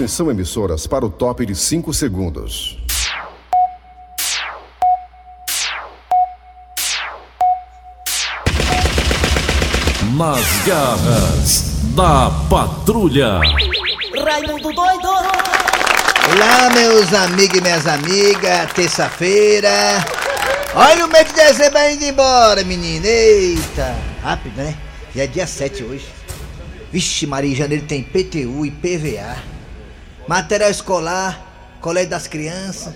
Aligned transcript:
Atenção 0.00 0.30
emissoras 0.30 0.86
para 0.86 1.04
o 1.04 1.10
top 1.10 1.44
de 1.44 1.54
5 1.54 1.92
segundos. 1.92 2.78
Nas 10.16 10.66
garras 10.66 11.82
da 11.94 12.30
patrulha. 12.48 13.40
Raimundo 14.24 14.72
doido! 14.72 15.08
Olá, 16.32 16.70
meus 16.72 17.12
amigos 17.12 17.58
e 17.58 17.60
minhas 17.60 17.86
amigas, 17.86 18.72
terça-feira. 18.72 19.68
Olha 20.74 21.04
o 21.04 21.10
mês 21.10 21.28
de 21.28 21.34
dezembro 21.34 21.78
indo 21.78 22.04
embora, 22.06 22.64
menina. 22.64 23.06
Eita, 23.06 23.94
rápido, 24.22 24.56
né? 24.56 24.74
Já 25.14 25.24
é 25.24 25.26
dia 25.26 25.46
7 25.46 25.84
hoje. 25.84 26.06
Vixe, 26.90 27.26
Maria, 27.26 27.52
em 27.52 27.54
janeiro 27.54 27.84
tem 27.84 28.02
PTU 28.02 28.64
e 28.64 28.70
PVA. 28.70 29.49
Material 30.30 30.70
escolar, 30.70 31.44
colégio 31.80 32.10
das 32.10 32.28
crianças. 32.28 32.94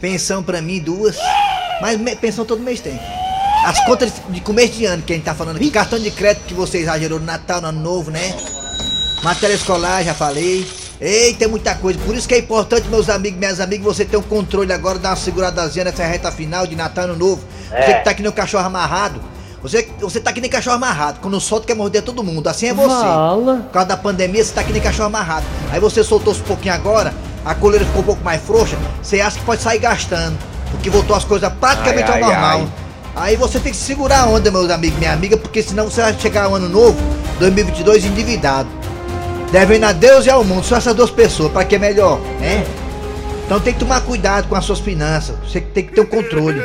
Pensão 0.00 0.40
pra 0.40 0.62
mim, 0.62 0.78
duas. 0.78 1.16
Mas 1.80 1.98
pensão 2.20 2.44
todo 2.44 2.62
mês 2.62 2.78
tem. 2.78 2.96
As 3.66 3.84
contas 3.84 4.12
de 4.28 4.40
começo 4.40 4.74
de 4.74 4.84
ano 4.84 5.02
que 5.02 5.12
a 5.12 5.16
gente 5.16 5.24
tá 5.24 5.34
falando 5.34 5.56
aqui. 5.56 5.68
Cartão 5.68 5.98
de 5.98 6.12
crédito 6.12 6.44
que 6.44 6.54
você 6.54 6.78
exagerou 6.78 7.18
no 7.18 7.26
Natal, 7.26 7.60
no 7.60 7.66
Ano 7.66 7.80
Novo, 7.80 8.12
né? 8.12 8.36
Matéria 9.24 9.52
escolar, 9.52 10.04
já 10.04 10.14
falei. 10.14 10.64
Eita, 11.00 11.40
tem 11.40 11.48
muita 11.48 11.74
coisa. 11.74 11.98
Por 11.98 12.14
isso 12.14 12.28
que 12.28 12.34
é 12.34 12.38
importante, 12.38 12.86
meus 12.86 13.08
amigos 13.10 13.40
minhas 13.40 13.58
amigas, 13.58 13.84
você 13.84 14.04
ter 14.04 14.16
um 14.16 14.22
controle 14.22 14.72
agora, 14.72 15.00
dar 15.00 15.08
uma 15.08 15.16
seguradazinha 15.16 15.86
nessa 15.86 16.04
reta 16.04 16.30
final 16.30 16.68
de 16.68 16.76
Natal 16.76 17.06
Ano 17.06 17.16
Novo. 17.16 17.42
Você 17.68 17.94
que 17.94 18.04
tá 18.04 18.14
nem 18.16 18.28
um 18.28 18.32
cachorro 18.32 18.64
amarrado. 18.64 19.20
Você, 19.62 19.88
você 20.00 20.20
tá 20.20 20.32
que 20.32 20.40
nem 20.40 20.50
cachorro 20.50 20.76
amarrado. 20.76 21.20
Quando 21.20 21.40
solta 21.40 21.66
quer 21.66 21.74
morder 21.74 22.02
todo 22.02 22.22
mundo. 22.24 22.48
Assim 22.48 22.66
é 22.66 22.74
você. 22.74 23.06
Por 23.62 23.70
causa 23.70 23.88
da 23.88 23.96
pandemia, 23.96 24.44
você 24.44 24.52
tá 24.52 24.64
que 24.64 24.72
nem 24.72 24.82
cachorro 24.82 25.06
amarrado. 25.06 25.46
Aí 25.70 25.78
você 25.78 26.02
soltou-se 26.02 26.40
um 26.40 26.44
pouquinho 26.44 26.74
agora, 26.74 27.14
a 27.44 27.54
coleira 27.54 27.84
ficou 27.84 28.02
um 28.02 28.06
pouco 28.06 28.24
mais 28.24 28.42
frouxa, 28.42 28.76
você 29.02 29.20
acha 29.20 29.38
que 29.38 29.44
pode 29.44 29.62
sair 29.62 29.78
gastando. 29.78 30.36
Porque 30.70 30.90
voltou 30.90 31.14
as 31.14 31.24
coisas 31.24 31.52
praticamente 31.60 32.10
Ai, 32.10 32.20
ao 32.20 32.28
ai, 32.28 32.32
normal. 32.32 32.68
Aí 33.14 33.36
você 33.36 33.60
tem 33.60 33.70
que 33.72 33.78
segurar 33.78 34.22
a 34.22 34.26
onda, 34.26 34.50
meus 34.50 34.70
amigos 34.70 34.96
e 34.96 35.00
minha 35.00 35.12
amiga, 35.12 35.36
porque 35.36 35.62
senão 35.62 35.84
você 35.84 36.00
vai 36.00 36.18
chegar 36.18 36.44
ao 36.44 36.54
ano 36.54 36.68
novo, 36.68 36.98
2022, 37.38 38.06
endividado. 38.06 38.68
Devendo 39.52 39.84
a 39.84 39.92
Deus 39.92 40.24
e 40.24 40.30
ao 40.30 40.42
mundo, 40.42 40.64
só 40.64 40.76
essas 40.76 40.94
duas 40.94 41.10
pessoas, 41.10 41.52
pra 41.52 41.62
que 41.62 41.74
é 41.74 41.78
melhor, 41.78 42.18
né? 42.40 42.64
Então 43.44 43.60
tem 43.60 43.74
que 43.74 43.80
tomar 43.80 44.00
cuidado 44.00 44.48
com 44.48 44.56
as 44.56 44.64
suas 44.64 44.80
finanças, 44.80 45.36
você 45.46 45.60
tem 45.60 45.84
que 45.84 45.92
ter 45.92 46.00
um 46.00 46.06
controle. 46.06 46.58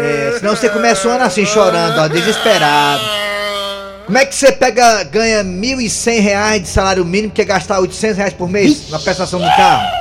É, 0.00 0.38
senão 0.38 0.56
você 0.56 0.68
começa 0.68 1.06
o 1.06 1.10
ano 1.10 1.24
assim, 1.24 1.44
chorando, 1.46 1.98
ó, 1.98 2.08
desesperado. 2.08 3.02
Como 4.06 4.18
é 4.18 4.26
que 4.26 4.34
você 4.34 4.50
pega, 4.50 5.04
ganha 5.04 5.44
1.100 5.44 6.20
reais 6.20 6.62
de 6.62 6.68
salário 6.68 7.04
mínimo, 7.04 7.32
quer 7.32 7.44
gastar 7.44 7.78
800 7.78 8.16
reais 8.16 8.32
por 8.32 8.48
mês 8.48 8.90
na 8.90 8.98
prestação 8.98 9.38
do 9.38 9.46
carro? 9.46 10.00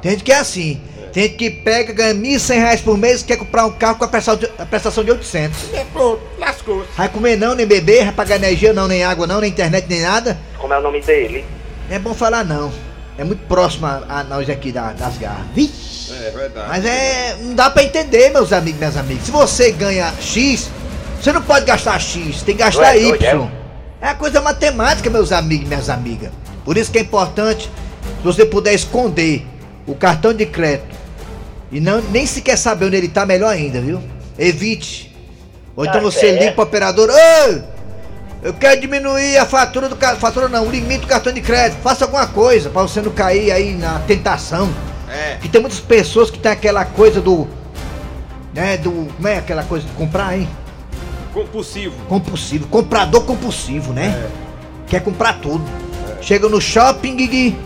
Tem 0.00 0.12
gente 0.12 0.24
que 0.24 0.32
é 0.32 0.38
assim. 0.38 0.80
Tem 1.12 1.24
gente 1.24 1.36
que 1.36 1.50
pega, 1.50 1.92
ganha 1.92 2.14
1.100 2.14 2.54
reais 2.54 2.80
por 2.80 2.96
mês, 2.96 3.22
quer 3.22 3.36
comprar 3.36 3.66
um 3.66 3.72
carro 3.72 3.96
com 3.96 4.04
a 4.04 4.08
prestação 4.08 4.36
de, 4.40 4.50
a 4.58 4.66
prestação 4.66 5.04
de 5.04 5.10
800. 5.10 5.74
É, 5.74 5.84
pronto, 5.92 6.20
lascou. 6.38 6.84
Vai 6.96 7.08
comer 7.08 7.36
não, 7.36 7.54
nem 7.54 7.66
beber, 7.66 8.04
vai 8.04 8.12
pagar 8.12 8.36
energia 8.36 8.72
não, 8.72 8.88
nem 8.88 9.04
água 9.04 9.26
não, 9.26 9.40
nem 9.40 9.50
internet, 9.50 9.86
nem 9.88 10.00
nada. 10.00 10.38
Como 10.58 10.72
é 10.72 10.78
o 10.78 10.82
nome 10.82 11.00
dele? 11.02 11.44
Não 11.88 11.96
é 11.96 11.98
bom 11.98 12.14
falar 12.14 12.44
não. 12.44 12.72
É 13.18 13.24
muito 13.24 13.46
próximo 13.46 13.86
a, 13.86 14.24
nós 14.24 14.48
aqui 14.48 14.72
da- 14.72 14.92
das 14.92 15.18
garras. 15.18 15.46
Vixe. 15.54 16.12
É 16.14 16.30
verdade. 16.30 16.68
Mas 16.68 16.84
é. 16.84 17.36
Não 17.40 17.54
dá 17.54 17.70
pra 17.70 17.82
entender, 17.82 18.30
meus 18.30 18.52
amigos 18.52 18.76
e 18.76 18.78
minhas 18.78 18.96
amigas. 18.96 19.24
Se 19.24 19.30
você 19.30 19.70
ganha 19.72 20.12
X, 20.20 20.70
você 21.20 21.32
não 21.32 21.42
pode 21.42 21.64
gastar 21.66 21.98
X, 22.00 22.42
tem 22.42 22.54
que 22.56 22.62
gastar 22.62 22.80
Ué, 22.94 23.00
doido, 23.00 23.22
Y. 23.24 23.48
É 24.00 24.08
a 24.08 24.14
coisa 24.14 24.40
matemática, 24.40 25.08
meus 25.10 25.30
amigos 25.30 25.66
e 25.66 25.68
minhas 25.68 25.88
amigas. 25.90 26.30
Por 26.64 26.76
isso 26.76 26.90
que 26.90 26.98
é 26.98 27.02
importante, 27.02 27.64
se 28.18 28.24
você 28.24 28.44
puder 28.46 28.74
esconder 28.74 29.46
o 29.86 29.94
cartão 29.94 30.32
de 30.32 30.46
crédito 30.46 30.96
e 31.70 31.80
não, 31.80 32.00
nem 32.10 32.26
sequer 32.26 32.56
saber 32.56 32.86
onde 32.86 32.96
ele 32.96 33.08
tá, 33.08 33.24
melhor 33.26 33.48
ainda, 33.52 33.80
viu? 33.80 34.00
Evite. 34.38 35.14
Ou 35.76 35.84
então 35.84 36.00
Tá 36.00 36.00
você 36.04 36.20
certo. 36.20 36.38
liga 36.40 36.52
pro 36.52 36.64
operador, 36.64 37.08
Ô! 37.10 37.71
Eu 38.42 38.52
quero 38.52 38.80
diminuir 38.80 39.38
a 39.38 39.46
fatura 39.46 39.88
do 39.88 39.94
cartão. 39.94 40.18
Fatura 40.18 40.48
não, 40.48 40.66
o 40.66 40.70
limite 40.70 41.02
do 41.02 41.06
cartão 41.06 41.32
de 41.32 41.40
crédito. 41.40 41.80
Faça 41.80 42.04
alguma 42.04 42.26
coisa 42.26 42.68
pra 42.68 42.82
você 42.82 43.00
não 43.00 43.12
cair 43.12 43.52
aí 43.52 43.74
na 43.74 44.00
tentação. 44.00 44.68
É. 45.08 45.36
Que 45.40 45.48
tem 45.48 45.60
muitas 45.60 45.78
pessoas 45.78 46.28
que 46.28 46.38
tem 46.38 46.50
aquela 46.50 46.84
coisa 46.84 47.20
do. 47.20 47.46
Né, 48.52 48.76
do. 48.76 49.08
Como 49.14 49.28
é 49.28 49.38
aquela 49.38 49.62
coisa 49.62 49.86
de 49.86 49.92
comprar, 49.92 50.36
hein? 50.36 50.48
Compulsivo. 51.32 51.94
Compulsivo. 52.08 52.66
Comprador 52.66 53.24
compulsivo, 53.24 53.92
né? 53.92 54.28
Quer 54.88 55.02
comprar 55.02 55.34
tudo. 55.34 55.64
Chega 56.20 56.48
no 56.48 56.60
shopping. 56.60 57.56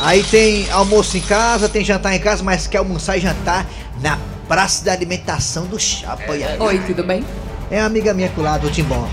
Aí 0.00 0.22
tem 0.24 0.70
almoço 0.70 1.16
em 1.16 1.20
casa, 1.20 1.68
tem 1.68 1.84
jantar 1.84 2.14
em 2.14 2.18
casa, 2.18 2.42
mas 2.42 2.66
quer 2.66 2.78
almoçar 2.78 3.16
e 3.16 3.20
jantar 3.20 3.66
na 4.02 4.18
praça 4.46 4.84
da 4.84 4.92
alimentação 4.92 5.64
do 5.64 5.78
shopping. 5.78 6.42
É, 6.42 6.56
Oi, 6.60 6.78
tudo 6.80 7.02
bem? 7.02 7.24
É 7.72 7.78
uma 7.80 7.86
amiga 7.86 8.14
minha 8.14 8.30
lá 8.36 8.58
do 8.58 8.70
Timbó. 8.70 9.08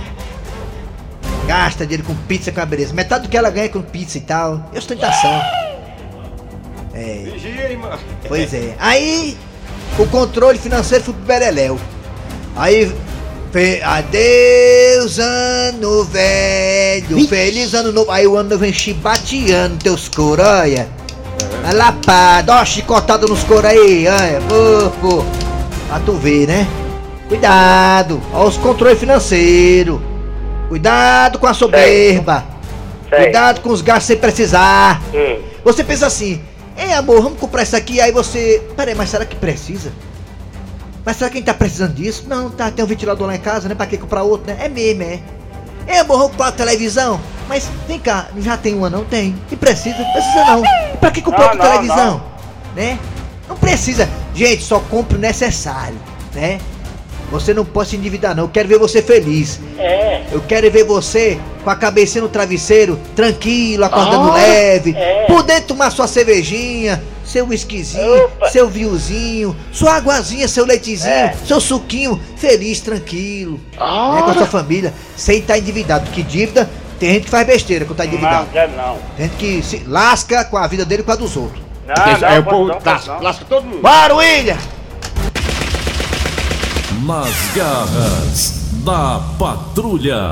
Gasta 1.48 1.86
dinheiro 1.86 2.04
com 2.04 2.14
pizza 2.28 2.52
com 2.52 2.62
a 2.62 2.66
beleza. 2.66 2.94
Metade 2.94 3.24
do 3.24 3.30
que 3.30 3.36
ela 3.38 3.50
ganha 3.50 3.66
é 3.66 3.70
com 3.70 3.82
pizza 3.82 4.18
e 4.20 4.22
tal. 4.22 4.70
E 4.72 4.78
ostentação. 4.78 5.42
É. 6.94 7.24
Vigia, 7.32 7.72
irmão. 7.72 7.98
Pois 8.28 8.54
é. 8.54 8.76
Aí 8.78 9.36
o 9.98 10.06
controle 10.08 10.60
financeiro 10.60 11.04
foi 11.04 11.14
pro 11.14 11.24
Bereléu. 11.24 11.80
Aí 12.56 12.94
fe- 13.52 13.82
adeus 13.82 15.18
ano 15.18 16.04
velho, 16.04 17.28
feliz 17.28 17.74
ano 17.74 17.92
novo. 17.92 18.12
Aí 18.12 18.28
o 18.28 18.36
ano 18.36 18.50
novo 18.50 18.62
vem 18.62 18.74
chibateando 18.74 19.78
teus 19.78 20.08
coros, 20.10 20.46
olha. 20.46 20.88
A 21.68 21.74
lapada, 21.74 22.54
ó, 22.62 22.66
chicotado 22.66 23.28
nos 23.28 23.44
coros 23.44 23.66
aí, 23.72 24.06
olha, 24.08 24.42
fofo. 24.42 25.26
Pra 25.88 26.00
tu 26.02 26.14
ver, 26.14 26.46
né? 26.48 26.68
Cuidado, 27.30 28.20
ó 28.34 28.48
os 28.48 28.58
controles 28.58 29.00
financeiros. 29.00 30.02
Cuidado 30.68 31.38
com 31.38 31.46
a 31.46 31.54
soberba. 31.54 32.44
Sei. 33.08 33.26
Cuidado 33.26 33.62
com 33.62 33.70
os 33.70 33.82
gastos 33.82 34.08
sem 34.08 34.18
precisar. 34.18 35.00
Hum. 35.14 35.40
Você 35.64 35.84
pensa 35.84 36.08
assim, 36.08 36.42
ei 36.76 36.92
amor, 36.92 37.22
vamos 37.22 37.40
comprar 37.40 37.62
isso 37.62 37.76
aqui, 37.76 38.02
aí 38.02 38.12
você. 38.12 38.64
Peraí, 38.76 38.96
mas 38.96 39.10
será 39.10 39.26
que 39.26 39.36
precisa? 39.36 39.92
Mas 41.06 41.18
será 41.18 41.30
que 41.30 41.38
a 41.38 41.40
gente 41.40 41.46
tá 41.46 41.54
precisando 41.54 41.94
disso? 41.94 42.26
Não, 42.28 42.50
tá, 42.50 42.72
tem 42.72 42.84
um 42.84 42.88
ventilador 42.88 43.28
lá 43.28 43.36
em 43.36 43.40
casa, 43.40 43.70
né? 43.70 43.76
Pra 43.76 43.86
que 43.86 43.98
comprar 43.98 44.24
outro, 44.24 44.52
né? 44.52 44.66
É 44.66 44.68
mesmo, 44.68 45.04
é. 45.04 45.20
Ei 45.88 46.00
amor, 46.00 46.18
vamos 46.18 46.32
comprar 46.32 46.52
televisão? 46.52 47.20
Mas 47.48 47.70
vem 47.88 48.00
cá, 48.00 48.28
já 48.40 48.58
tem 48.58 48.76
uma, 48.76 48.90
não 48.90 49.06
tem. 49.06 49.36
E 49.52 49.56
precisa? 49.56 49.96
Precisa 49.96 50.46
não. 50.46 50.64
E 50.64 50.98
pra 50.98 51.12
que 51.12 51.22
comprar 51.22 51.46
Não, 51.46 51.52
outra 51.52 51.64
não, 51.64 51.72
televisão? 51.72 52.24
Né? 52.76 53.00
Não 53.48 53.56
precisa. 53.56 54.10
Gente, 54.36 54.64
só 54.64 54.80
compre 54.80 55.18
o 55.18 55.20
necessário, 55.20 55.98
né? 56.34 56.60
Você 57.32 57.54
não 57.54 57.64
pode 57.64 57.90
se 57.90 57.96
endividar, 57.96 58.36
não. 58.36 58.46
Eu 58.46 58.50
quero 58.50 58.68
ver 58.68 58.80
você 58.80 59.02
feliz. 59.02 59.60
É. 59.78 60.24
Eu 60.32 60.42
quero 60.42 60.70
ver 60.72 60.84
você 60.84 61.40
com 61.64 61.70
a 61.70 61.76
cabecinha 61.76 62.24
no 62.24 62.30
travesseiro, 62.30 63.00
tranquilo, 63.16 63.84
acordando 63.86 64.32
Ah, 64.32 64.34
leve, 64.34 64.96
é. 64.96 65.26
poder 65.28 65.62
tomar 65.62 65.92
sua 65.92 66.08
cervejinha, 66.08 67.02
seu 67.24 67.46
whiskyzinho, 67.48 68.26
Opa. 68.26 68.50
seu 68.50 68.68
vinhozinho, 68.68 69.56
sua 69.72 69.96
aguazinha, 69.96 70.48
seu 70.48 70.66
leitezinho, 70.66 71.12
É. 71.14 71.36
seu 71.46 71.60
suquinho, 71.62 72.20
feliz, 72.36 72.80
tranquilo, 72.80 73.60
Ah. 73.80 74.16
né, 74.16 74.22
com 74.24 74.30
a 74.32 74.34
sua 74.34 74.48
família, 74.48 74.94
sem 75.16 75.38
estar 75.40 75.58
endividado. 75.58 76.06
Porque 76.06 76.24
dívida, 76.24 76.68
tem 77.00 77.14
gente 77.14 77.26
que 77.26 77.30
faz 77.30 77.46
besteira 77.46 77.86
quando 77.86 77.98
tá 77.98 78.04
Não, 78.06 78.12
endividado. 78.12 78.48
quero 78.52 78.72
não. 78.76 78.98
Tem 79.16 79.28
gente 79.28 79.38
que 79.38 79.62
se 79.64 79.84
lasca 79.86 80.44
com 80.46 80.58
a 80.58 80.66
vida 80.68 80.84
dele 80.86 81.02
e 81.04 81.06
com 81.06 81.12
a 81.12 81.16
dos 81.16 81.38
outros. 81.38 81.62
Não, 81.88 81.94
Porque 81.96 82.22
não, 82.22 82.28
aí 82.28 82.40
o 82.40 82.44
posso 82.44 82.56
povo 82.56 82.68
não, 82.70 82.76
posso 82.76 82.90
lasca, 82.90 83.14
não. 83.14 83.22
lasca 83.22 83.46
todo 83.48 83.64
mundo. 83.66 83.82
Bora, 83.82 84.16
William! 84.16 84.58
Nas 87.10 87.34
garras 87.56 88.54
da 88.86 89.20
patrulha. 89.40 90.32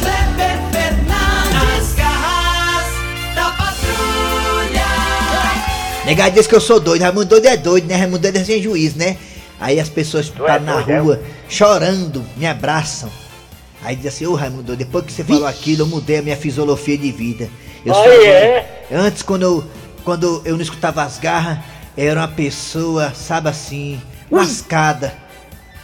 Kleber 0.00 0.58
Fernandes, 0.72 1.94
garras 1.94 2.86
da 3.36 3.50
patrulha. 3.52 4.84
Negado 6.04 6.34
diz 6.34 6.48
que 6.48 6.56
eu 6.56 6.60
sou 6.60 6.80
doido, 6.80 7.02
Raimundo 7.02 7.26
doido 7.26 7.46
é 7.46 7.56
doido, 7.56 7.86
né? 7.86 7.94
Raimundo 7.94 8.18
doido 8.18 8.38
é 8.38 8.44
sem 8.44 8.60
juízo, 8.60 8.98
né? 8.98 9.16
Aí 9.60 9.78
as 9.78 9.88
pessoas 9.88 10.26
é 10.34 10.38
param 10.44 10.64
na 10.64 10.72
doido, 10.72 10.90
é? 10.90 10.98
rua, 10.98 11.22
chorando, 11.48 12.24
me 12.36 12.48
abraçam. 12.48 13.08
Aí 13.84 13.94
diz 13.94 14.06
assim, 14.06 14.26
ô 14.26 14.34
Raimundo, 14.34 14.64
doido, 14.64 14.80
depois 14.80 15.04
que 15.04 15.12
você 15.12 15.22
falou 15.22 15.46
aquilo, 15.46 15.82
eu 15.82 15.86
mudei 15.86 16.18
a 16.18 16.22
minha 16.22 16.36
fisiologia 16.36 16.98
de 16.98 17.12
vida. 17.12 17.48
Eu 17.86 17.94
sou 17.94 18.02
agora- 18.02 18.24
é? 18.24 18.86
Antes, 18.92 19.22
quando 19.22 19.42
eu, 19.44 19.64
quando 20.02 20.42
eu 20.44 20.56
não 20.56 20.62
escutava 20.62 21.04
as 21.04 21.16
garras, 21.20 21.58
eu 21.96 22.10
era 22.10 22.18
uma 22.22 22.26
pessoa, 22.28 23.12
sabe 23.14 23.48
assim, 23.48 24.02
lascada. 24.28 25.19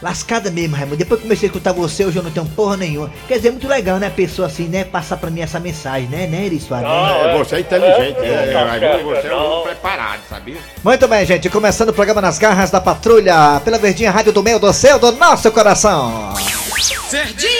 Lascada 0.01 0.51
mesmo, 0.51 0.75
Raimundo. 0.75 0.97
Depois 0.97 1.19
que 1.19 1.25
comecei 1.25 1.47
a 1.47 1.49
escutar 1.49 1.71
você, 1.73 2.05
hoje 2.05 2.17
eu 2.17 2.23
não 2.23 2.29
tenho 2.29 2.45
porra 2.45 2.77
nenhuma. 2.77 3.09
Quer 3.27 3.37
dizer, 3.37 3.47
é 3.47 3.51
muito 3.51 3.67
legal, 3.67 3.97
né? 3.97 4.07
A 4.07 4.11
pessoa 4.11 4.47
assim, 4.47 4.67
né? 4.67 4.83
Passar 4.83 5.17
pra 5.17 5.29
mim 5.31 5.41
essa 5.41 5.59
mensagem, 5.59 6.07
né, 6.07 6.27
né, 6.27 6.45
Eri 6.45 6.59
Soares? 6.59 6.87
Ah, 6.87 7.17
É, 7.25 7.37
você 7.37 7.55
é 7.55 7.59
inteligente, 7.61 8.19
É, 8.19 8.49
é, 8.49 8.53
não, 8.53 8.67
Raimundo, 8.67 9.03
não, 9.03 9.15
você 9.15 9.27
é 9.27 9.35
um 9.35 9.39
não. 9.39 9.45
homem 9.51 9.63
preparado, 9.65 10.19
sabia? 10.29 10.57
Muito 10.83 11.07
bem, 11.07 11.25
gente. 11.25 11.49
Começando 11.49 11.89
o 11.89 11.93
programa 11.93 12.21
Nas 12.21 12.37
Garras 12.37 12.69
da 12.69 12.79
Patrulha, 12.79 13.59
pela 13.65 13.79
Verdinha 13.79 14.11
Rádio 14.11 14.31
do 14.31 14.43
Meio 14.43 14.59
do 14.59 14.71
Céu 14.71 14.99
do 14.99 15.11
Nosso 15.13 15.51
Coração. 15.51 16.33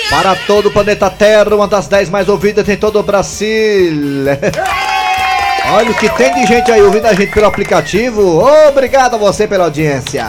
Para 0.10 0.36
todo 0.36 0.68
o 0.68 0.72
planeta 0.72 1.10
Terra, 1.10 1.56
uma 1.56 1.68
das 1.68 1.88
10 1.88 2.10
mais 2.10 2.30
ouvidas 2.30 2.68
em 2.70 2.78
todo 2.78 3.00
o 3.00 3.04
Brasil. 3.04 4.26
Olha 5.74 5.92
o 5.92 5.96
que 5.96 6.08
tem 6.12 6.34
de 6.34 6.46
gente 6.46 6.72
aí 6.72 6.82
ouvindo 6.82 7.06
a 7.08 7.14
gente 7.14 7.34
pelo 7.34 7.48
aplicativo. 7.48 8.42
Obrigado 8.70 9.16
a 9.16 9.18
você 9.18 9.48
pela 9.48 9.66
audiência. 9.66 10.28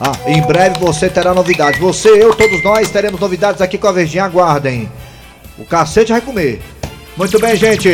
Ah, 0.00 0.12
em 0.26 0.42
breve 0.42 0.78
você 0.78 1.08
terá 1.08 1.32
novidades. 1.32 1.80
Você, 1.80 2.08
eu, 2.08 2.34
todos 2.34 2.62
nós 2.62 2.90
teremos 2.90 3.20
novidades 3.20 3.60
aqui 3.62 3.78
com 3.78 3.88
a 3.88 3.92
Verdinha. 3.92 4.24
Aguardem. 4.24 4.90
O 5.58 5.64
cacete 5.64 6.12
vai 6.12 6.20
comer. 6.20 6.60
Muito 7.16 7.38
bem, 7.38 7.56
gente. 7.56 7.88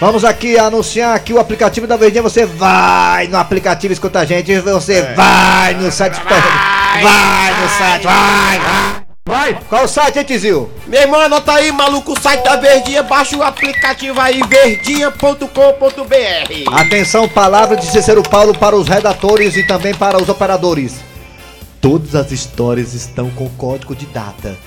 Vamos 0.00 0.24
aqui 0.24 0.56
anunciar 0.58 1.14
aqui 1.14 1.32
o 1.32 1.40
aplicativo 1.40 1.86
da 1.86 1.96
Verdinha. 1.96 2.22
Você 2.22 2.46
vai 2.46 3.26
no 3.26 3.36
aplicativo 3.36 3.92
escuta 3.92 4.20
a 4.20 4.24
gente. 4.24 4.58
Você 4.60 5.02
vai 5.14 5.74
no 5.74 5.90
site 5.90 6.14
gente. 6.14 7.02
Vai 7.02 7.62
no 7.62 7.68
site. 7.68 8.04
Vai, 8.04 8.58
vai. 8.58 8.99
Vai. 9.26 9.58
Qual 9.68 9.84
o 9.84 9.88
site, 9.88 10.18
hein, 10.18 10.24
Tizil? 10.24 10.70
Meu 10.86 11.02
irmão, 11.02 11.20
anota 11.20 11.52
aí, 11.52 11.70
maluco, 11.70 12.12
o 12.12 12.20
site 12.20 12.42
da 12.42 12.56
Verdinha, 12.56 13.02
baixa 13.02 13.36
o 13.36 13.42
aplicativo 13.42 14.18
aí, 14.20 14.40
verdinha.com.br. 14.48 16.72
Atenção, 16.72 17.28
palavra 17.28 17.76
de 17.76 17.86
Cícero 17.86 18.22
Paulo 18.22 18.56
para 18.56 18.74
os 18.74 18.88
redatores 18.88 19.56
e 19.56 19.66
também 19.66 19.94
para 19.94 20.20
os 20.20 20.28
operadores. 20.28 20.94
Todas 21.80 22.14
as 22.14 22.32
histórias 22.32 22.92
estão 22.92 23.30
com 23.30 23.48
código 23.50 23.94
de 23.94 24.06
data. 24.06 24.58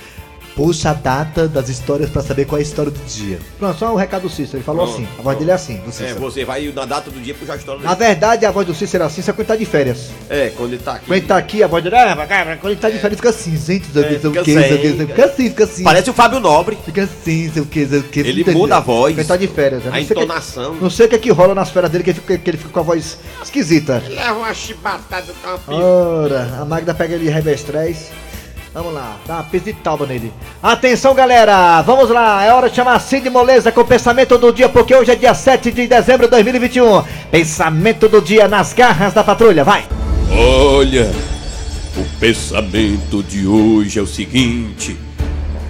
Puxa 0.55 0.91
a 0.91 0.93
data 0.93 1.47
das 1.47 1.67
histórias 1.67 2.11
para 2.11 2.21
saber 2.21 2.45
qual 2.45 2.59
é 2.59 2.61
a 2.61 2.63
história 2.63 2.91
do 2.91 2.99
dia. 3.05 3.39
Pronto, 3.57 3.79
só 3.79 3.91
o 3.91 3.95
recado 3.95 4.23
do 4.23 4.29
Cícero. 4.29 4.57
Ele 4.57 4.63
falou 4.63 4.85
Pronto, 4.85 5.01
assim. 5.01 5.07
A 5.17 5.21
voz 5.23 5.37
dele 5.39 5.49
é 5.49 5.53
assim, 5.55 5.77
do 5.77 5.89
É, 5.89 5.91
Cícero. 5.91 6.19
você 6.19 6.45
vai 6.45 6.71
na 6.75 6.85
data 6.85 7.09
do 7.09 7.19
dia 7.19 7.33
puxar 7.33 7.53
a 7.53 7.55
história 7.55 7.81
Na 7.81 7.95
verdade, 7.95 8.45
a 8.45 8.51
voz 8.51 8.67
do 8.67 8.73
Cícero 8.75 9.03
é 9.03 9.07
assim, 9.07 9.23
só 9.23 9.31
quando 9.33 9.39
ele 9.39 9.47
tá 9.47 9.55
de 9.55 9.65
férias. 9.65 10.09
É, 10.29 10.51
quando 10.55 10.73
ele 10.73 10.83
tá 10.83 10.91
aqui. 10.93 11.05
Quando 11.07 11.17
ele 11.17 11.25
tá 11.27 11.37
aqui, 11.37 11.63
a 11.63 11.67
voz 11.67 11.83
dele. 11.83 11.95
Ah, 11.95 12.27
cara, 12.27 12.57
quando 12.57 12.71
ele 12.73 12.79
tá 12.79 12.89
de 12.91 12.99
férias, 12.99 13.17
fica 13.19 13.29
assim, 13.29 13.57
gente, 13.57 13.87
sei 13.91 14.01
o 14.03 14.07
que, 14.07 14.19
sei 14.19 14.29
o 14.29 14.33
fica 14.33 14.43
que, 14.43 14.53
sei 14.53 14.61
o 14.61 14.63
que, 14.63 14.87
sem, 14.87 14.95
sei 14.97 15.05
o 15.05 15.07
que. 15.07 15.13
Fica 15.13 15.25
assim, 15.25 15.49
fica 15.49 15.63
assim. 15.63 15.83
Parece 15.83 16.09
o 16.11 16.13
Fábio 16.13 16.39
Nobre. 16.39 16.77
Fica 16.85 17.03
assim, 17.03 17.51
sei 17.51 17.61
o 17.61 17.65
que, 17.65 17.87
sei 17.87 17.99
o 17.99 18.03
que. 18.03 18.19
Ele 18.19 18.41
entendeu? 18.41 18.59
muda 18.61 18.77
a 18.77 18.79
voz. 18.79 19.13
Quando 19.15 19.19
ele 19.19 19.27
tá 19.27 19.37
de 19.37 19.47
férias. 19.47 19.83
né? 19.83 19.89
A 19.91 19.97
Não 19.97 19.97
sei 19.97 20.03
o 20.03 20.07
que- 20.07 20.23
entonação. 20.23 20.75
Não 20.75 20.89
sei 20.91 21.05
o 21.07 21.09
que 21.09 21.15
é 21.15 21.17
que 21.17 21.31
rola 21.31 21.55
nas 21.55 21.71
férias 21.71 21.91
dele, 21.91 22.03
que 22.03 22.11
ele 22.11 22.19
fica, 22.19 22.37
que 22.37 22.49
ele 22.51 22.57
fica 22.57 22.69
com 22.69 22.79
a 22.79 22.83
voz 22.83 23.17
esquisita. 23.43 24.03
Leva 24.07 24.33
uma 24.33 24.53
chibatada 24.53 25.33
com 25.41 25.47
uma 25.49 25.57
pipa. 25.57 25.73
Ora, 25.73 26.57
a 26.61 26.65
Magda 26.65 26.93
pega 26.93 27.15
ele 27.15 27.27
revestrez. 27.27 28.11
Vamos 28.73 28.91
lá, 28.91 29.19
dá 29.27 29.35
uma 29.35 29.73
talba 29.83 30.07
nele. 30.07 30.33
Atenção, 30.61 31.13
galera! 31.13 31.79
Vamos 31.83 32.09
lá, 32.09 32.43
é 32.43 32.51
hora 32.51 32.71
de 32.71 32.75
chamar 32.75 32.99
Cid 32.99 33.29
Moleza 33.29 33.71
com 33.71 33.81
o 33.81 33.85
pensamento 33.85 34.35
do 34.35 34.51
dia, 34.51 34.67
porque 34.67 34.95
hoje 34.95 35.11
é 35.11 35.15
dia 35.15 35.35
7 35.35 35.71
de 35.71 35.85
dezembro 35.85 36.25
de 36.25 36.31
2021. 36.31 37.03
Pensamento 37.29 38.09
do 38.09 38.19
dia 38.19 38.47
nas 38.47 38.73
garras 38.73 39.13
da 39.13 39.23
patrulha, 39.23 39.63
vai! 39.63 39.85
Olha, 40.31 41.11
o 41.95 42.19
pensamento 42.19 43.21
de 43.21 43.45
hoje 43.45 43.99
é 43.99 44.01
o 44.01 44.07
seguinte: 44.07 44.97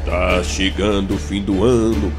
tá 0.06 0.42
chegando 0.42 1.16
o 1.16 1.18
fim 1.18 1.42
do 1.42 1.62
ano 1.66 2.10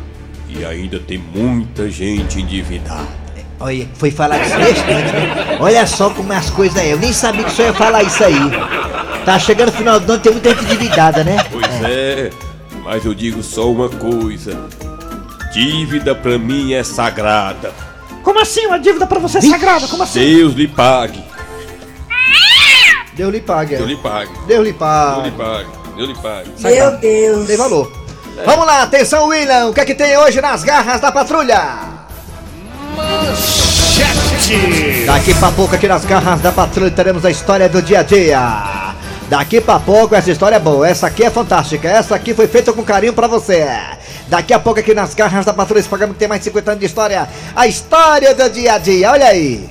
e 0.50 0.66
ainda 0.66 0.98
tem 0.98 1.16
muita 1.16 1.88
gente 1.88 2.42
endividada. 2.42 3.23
Olha, 3.64 3.88
foi 3.94 4.10
falar 4.10 4.36
disso 4.40 4.58
bastante, 4.58 5.12
né? 5.14 5.56
Olha 5.58 5.86
só 5.86 6.10
como 6.10 6.30
as 6.34 6.50
coisas 6.50 6.76
é. 6.76 6.92
Eu 6.92 6.98
nem 6.98 7.14
sabia 7.14 7.44
que 7.44 7.50
o 7.50 7.54
senhor 7.54 7.68
ia 7.68 7.74
falar 7.74 8.02
isso 8.02 8.22
aí. 8.22 8.36
Tá 9.24 9.38
chegando 9.38 9.70
o 9.70 9.72
final 9.72 9.98
do 9.98 10.12
ano, 10.12 10.22
tem 10.22 10.32
muita 10.32 10.50
gente 10.50 10.64
endividada, 10.64 11.24
né? 11.24 11.38
Pois 11.50 11.64
é, 11.82 12.28
mas 12.82 13.06
eu 13.06 13.14
digo 13.14 13.42
só 13.42 13.70
uma 13.72 13.88
coisa: 13.88 14.54
dívida 15.50 16.14
pra 16.14 16.36
mim 16.36 16.74
é 16.74 16.84
sagrada. 16.84 17.72
Como 18.22 18.38
assim 18.38 18.66
uma 18.66 18.78
dívida 18.78 19.06
pra 19.06 19.18
você 19.18 19.38
é 19.38 19.40
sagrada? 19.40 19.88
Como 19.88 20.02
assim? 20.02 20.20
Deus 20.20 20.52
lhe 20.52 20.68
pague, 20.68 21.24
Deus 23.14 23.32
lhe 23.32 23.40
pague. 23.40 23.76
Deus 23.76 23.88
lhe 23.88 23.96
pague, 23.96 24.30
Deus 24.30 24.40
lhe 24.40 24.46
Deus 24.46 24.66
lhe 24.66 24.72
pague. 24.74 25.30
pague, 25.38 25.68
Deus 25.96 26.08
lhe 26.10 26.14
pague. 26.16 26.50
Meu 26.60 26.98
Deus. 26.98 27.46
Tem 27.46 27.56
valor. 27.56 27.90
Vamos 28.44 28.66
lá, 28.66 28.82
atenção, 28.82 29.28
William. 29.28 29.68
O 29.68 29.72
que 29.72 29.80
é 29.80 29.86
que 29.86 29.94
tem 29.94 30.18
hoje 30.18 30.38
nas 30.42 30.62
garras 30.62 31.00
da 31.00 31.10
patrulha? 31.10 32.03
Daqui 35.06 35.34
pra 35.34 35.50
pouco 35.52 35.74
aqui 35.74 35.88
nas 35.88 36.04
garras 36.04 36.40
da 36.40 36.52
patrulha 36.52 36.90
teremos 36.90 37.24
a 37.24 37.30
história 37.30 37.68
do 37.68 37.80
dia 37.80 38.00
a 38.00 38.02
dia. 38.02 38.94
Daqui 39.28 39.60
pra 39.60 39.80
pouco 39.80 40.14
essa 40.14 40.30
história 40.30 40.56
é 40.56 40.60
boa, 40.60 40.86
essa 40.86 41.06
aqui 41.06 41.24
é 41.24 41.30
fantástica, 41.30 41.88
essa 41.88 42.14
aqui 42.14 42.34
foi 42.34 42.46
feita 42.46 42.72
com 42.72 42.82
carinho 42.82 43.12
pra 43.12 43.26
você. 43.26 43.66
Daqui 44.28 44.52
a 44.52 44.58
pouco 44.58 44.80
aqui 44.80 44.94
nas 44.94 45.14
garras 45.14 45.44
da 45.44 45.52
patrulha, 45.52 45.80
esse 45.80 45.88
programa 45.88 46.12
que 46.12 46.18
tem 46.18 46.28
mais 46.28 46.40
de 46.40 46.44
50 46.46 46.70
anos 46.70 46.80
de 46.80 46.86
história, 46.86 47.28
a 47.54 47.66
história 47.66 48.34
do 48.34 48.50
dia 48.50 48.74
a 48.74 48.78
dia, 48.78 49.10
olha 49.10 49.26
aí. 49.26 49.68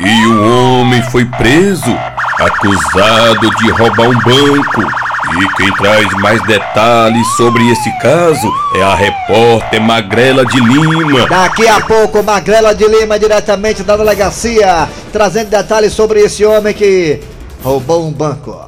E 0.00 0.26
o 0.26 0.80
homem 0.80 1.02
foi 1.02 1.24
preso, 1.24 1.96
acusado 2.38 3.50
de 3.56 3.70
roubar 3.70 4.08
um 4.08 4.18
banco. 4.18 5.01
E 5.34 5.48
quem 5.56 5.72
traz 5.74 6.12
mais 6.20 6.42
detalhes 6.42 7.26
sobre 7.36 7.66
esse 7.70 7.90
caso 7.98 8.52
é 8.74 8.82
a 8.82 8.94
repórter 8.94 9.80
Magrela 9.80 10.44
de 10.44 10.60
Lima. 10.60 11.26
Daqui 11.26 11.66
a 11.66 11.80
pouco, 11.80 12.22
Magrela 12.22 12.74
de 12.74 12.86
Lima, 12.86 13.18
diretamente 13.18 13.82
da 13.82 13.96
delegacia, 13.96 14.86
trazendo 15.10 15.48
detalhes 15.48 15.94
sobre 15.94 16.20
esse 16.20 16.44
homem 16.44 16.74
que 16.74 17.20
roubou 17.64 18.06
um 18.06 18.12
banco. 18.12 18.60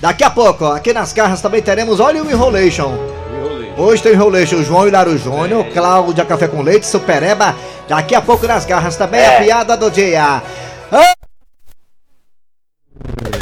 Daqui 0.00 0.24
a 0.24 0.30
pouco, 0.30 0.64
aqui 0.64 0.94
nas 0.94 1.12
garras 1.12 1.42
também 1.42 1.60
teremos, 1.60 2.00
olha 2.00 2.22
o 2.22 2.30
Enrolation. 2.30 2.96
Hoje 3.76 4.02
tem 4.02 4.12
Enrolation, 4.12 4.56
o 4.56 4.64
João 4.64 4.88
Hilário 4.88 5.16
Júnior, 5.18 5.66
Cláudia 5.74 6.24
Café 6.24 6.48
com 6.48 6.62
Leite, 6.62 6.86
Supereba. 6.86 7.54
Daqui 7.86 8.14
a 8.14 8.22
pouco 8.22 8.46
nas 8.46 8.64
garras 8.64 8.96
também 8.96 9.24
a 9.24 9.40
piada 9.40 9.76
do 9.76 9.90
dia. 9.90 10.42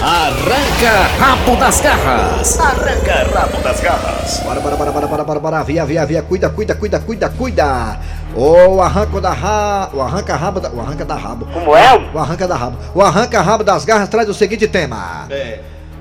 Ah, 0.02 0.28
Arranca 0.28 1.08
rabo 1.18 1.56
das 1.56 1.80
garras. 1.80 2.56
Bora, 4.44 4.60
bora, 4.60 4.76
bora, 4.76 4.92
bora, 4.92 5.06
bora, 5.06 5.24
bora, 5.24 5.40
bora, 5.40 5.62
via, 5.62 5.84
via, 5.84 6.04
via, 6.06 6.22
cuida, 6.22 6.48
cuida, 6.50 6.74
cuida, 6.74 6.98
cuida, 7.00 7.28
cuida. 7.28 8.00
O 8.34 8.80
arranco 8.80 9.20
da 9.20 9.30
ra... 9.32 9.90
o 9.92 10.00
arranca 10.00 10.36
rabo 10.36 10.60
da... 10.60 10.70
o 10.70 10.80
arranca 10.80 11.04
da 11.04 11.14
rabo. 11.14 11.46
Como 11.52 11.76
é? 11.76 11.96
O 12.14 12.18
arranca 12.18 12.46
da 12.46 12.56
rabo. 12.56 12.78
O 12.94 13.02
arranca 13.02 13.40
rabo 13.40 13.64
das 13.64 13.84
garras 13.84 14.08
traz 14.08 14.28
o 14.28 14.34
seguinte 14.34 14.66
tema. 14.68 15.26
É. 15.30 15.60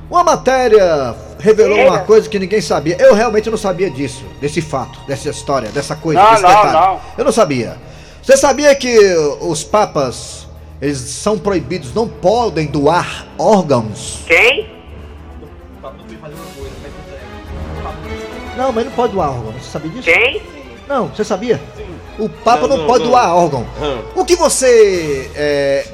Uma 0.09 0.23
matéria 0.23 1.15
revelou 1.39 1.87
uma 1.87 1.99
coisa 1.99 2.27
que 2.27 2.39
ninguém 2.39 2.61
sabia. 2.61 2.97
Eu 2.99 3.13
realmente 3.13 3.49
não 3.49 3.57
sabia 3.57 3.89
disso, 3.89 4.25
desse 4.41 4.61
fato, 4.61 4.99
dessa 5.07 5.29
história, 5.29 5.69
dessa 5.69 5.95
coisa, 5.95 6.21
Não, 6.21 6.31
desse 6.31 6.43
não, 6.43 6.49
detalhe. 6.49 6.73
não. 6.73 6.99
Eu 7.17 7.25
não 7.25 7.31
sabia. 7.31 7.77
Você 8.21 8.35
sabia 8.35 8.73
que 8.75 8.97
os 9.41 9.63
papas, 9.63 10.38
eles 10.81 10.97
são 10.97 11.37
proibidos, 11.37 11.93
não 11.93 12.07
podem 12.07 12.67
doar 12.67 13.27
órgãos? 13.37 14.21
Quem? 14.25 14.69
Não, 18.55 18.71
mas 18.71 18.85
não 18.85 18.91
pode 18.91 19.13
doar 19.13 19.29
órgão. 19.29 19.53
Você 19.53 19.71
sabia 19.71 19.89
disso? 19.91 20.03
Quem? 20.03 20.41
Não, 20.87 21.07
você 21.07 21.23
sabia? 21.23 21.61
O 22.17 22.27
Papa 22.27 22.61
Não, 22.61 22.69
não, 22.69 22.77
não, 22.79 22.87
pode 22.87 23.03
não. 23.03 23.11
doar 23.11 23.35
órgão. 23.35 23.65
Hum. 23.81 24.01
O 24.15 24.25
que 24.25 24.35
você 24.35 25.31
é, 25.35 25.85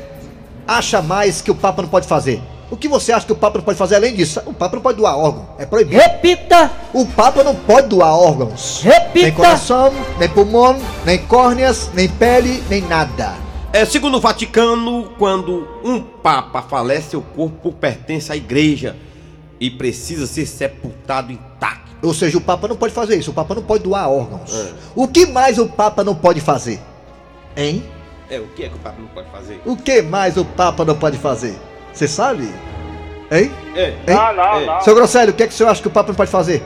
acha 0.67 1.01
mais 1.01 1.41
que 1.41 1.51
o 1.51 1.55
Papa 1.55 1.81
não 1.83 1.89
pode 1.89 2.07
fazer? 2.07 2.41
O 2.71 2.75
que 2.75 2.87
você 2.87 3.11
acha 3.11 3.25
que 3.25 3.31
o 3.31 3.35
Papa 3.35 3.59
não 3.59 3.65
pode 3.65 3.77
fazer 3.77 3.95
além 3.95 4.15
disso? 4.15 4.41
O 4.45 4.53
Papa 4.53 4.75
não 4.75 4.81
pode 4.81 4.97
doar 4.97 5.15
órgão. 5.17 5.47
É 5.59 5.65
proibido. 5.65 6.01
Repita! 6.01 6.71
O 6.93 7.05
Papa 7.05 7.43
não 7.43 7.53
pode 7.53 7.87
doar 7.89 8.15
órgãos. 8.17 8.81
Repita! 8.83 9.25
Nem 9.25 9.31
coração, 9.31 9.93
nem 10.17 10.27
pulmão, 10.29 10.75
nem 11.05 11.19
córneas, 11.19 11.91
nem 11.93 12.09
pele, 12.09 12.63
nem 12.67 12.81
nada. 12.81 13.44
É, 13.75 13.83
segundo 13.83 14.15
o 14.15 14.21
Vaticano, 14.21 15.11
quando 15.19 15.67
um 15.83 15.99
papa 15.99 16.61
falece, 16.61 17.17
o 17.17 17.21
corpo 17.21 17.73
pertence 17.73 18.31
à 18.31 18.35
igreja 18.37 18.95
e 19.59 19.69
precisa 19.69 20.25
ser 20.25 20.45
sepultado 20.45 21.29
intacto. 21.29 21.91
Ou 22.01 22.13
seja, 22.13 22.37
o 22.37 22.41
Papa 22.41 22.69
não 22.69 22.77
pode 22.77 22.93
fazer 22.93 23.17
isso. 23.17 23.31
O 23.31 23.33
Papa 23.33 23.53
não 23.53 23.63
pode 23.63 23.83
doar 23.83 24.09
órgãos. 24.09 24.55
É. 24.55 24.73
O 24.95 25.09
que 25.09 25.25
mais 25.25 25.57
o 25.57 25.67
Papa 25.67 26.05
não 26.05 26.15
pode 26.15 26.39
fazer? 26.39 26.79
Hein? 27.57 27.83
É, 28.29 28.39
o 28.39 28.47
que 28.47 28.63
é 28.63 28.69
que 28.69 28.75
o 28.75 28.79
papa 28.79 28.95
não 28.97 29.07
pode 29.07 29.29
fazer? 29.29 29.61
O 29.65 29.75
que 29.75 30.01
mais 30.01 30.37
o 30.37 30.45
Papa 30.45 30.85
não 30.85 30.95
pode 30.95 31.17
fazer? 31.17 31.57
Você 31.91 32.07
sabe? 32.07 32.43
Hein? 33.29 33.51
É, 33.75 33.89
Hein? 33.89 34.15
Não, 34.15 34.35
não, 34.35 34.59
É. 34.61 34.65
não. 34.65 34.81
Seu 34.81 34.95
Grosselio, 34.95 35.33
o 35.33 35.35
que, 35.35 35.43
é 35.43 35.47
que 35.47 35.53
o 35.53 35.55
senhor 35.55 35.69
acha 35.69 35.81
que 35.81 35.87
o 35.89 35.91
Papa 35.91 36.07
não 36.09 36.15
pode 36.15 36.31
fazer? 36.31 36.63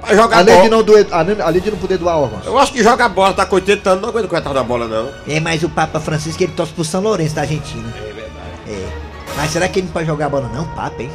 Pra 0.00 0.14
jogar 0.14 0.38
Além 0.38 0.54
de, 0.54 0.60
bola. 0.62 0.68
não 0.70 0.82
doer, 0.82 1.06
além, 1.10 1.36
além 1.40 1.60
de 1.60 1.70
não 1.70 1.78
poder 1.78 1.98
doar 1.98 2.16
órgãos. 2.18 2.46
Eu 2.46 2.58
acho 2.58 2.72
que 2.72 2.82
joga 2.82 3.08
bola, 3.08 3.32
tá 3.34 3.44
com 3.46 3.56
80 3.56 3.90
anos, 3.90 4.02
não 4.02 4.08
aguenta 4.08 4.28
coitado 4.28 4.54
da 4.54 4.62
bola, 4.62 4.86
não. 4.86 5.08
É, 5.28 5.40
mas 5.40 5.62
o 5.62 5.68
Papa 5.68 5.98
Francisco 6.00 6.42
ele 6.42 6.52
torce 6.52 6.72
pro 6.72 6.84
São 6.84 7.00
Lourenço 7.02 7.34
da 7.34 7.42
Argentina. 7.42 7.92
É 7.98 8.02
verdade. 8.12 8.26
É. 8.68 8.88
Mas 9.36 9.50
será 9.50 9.68
que 9.68 9.78
ele 9.80 9.86
não 9.86 9.92
pode 9.92 10.06
jogar 10.06 10.28
bola 10.28 10.48
não, 10.54 10.64
Papa, 10.68 11.02
hein? 11.02 11.10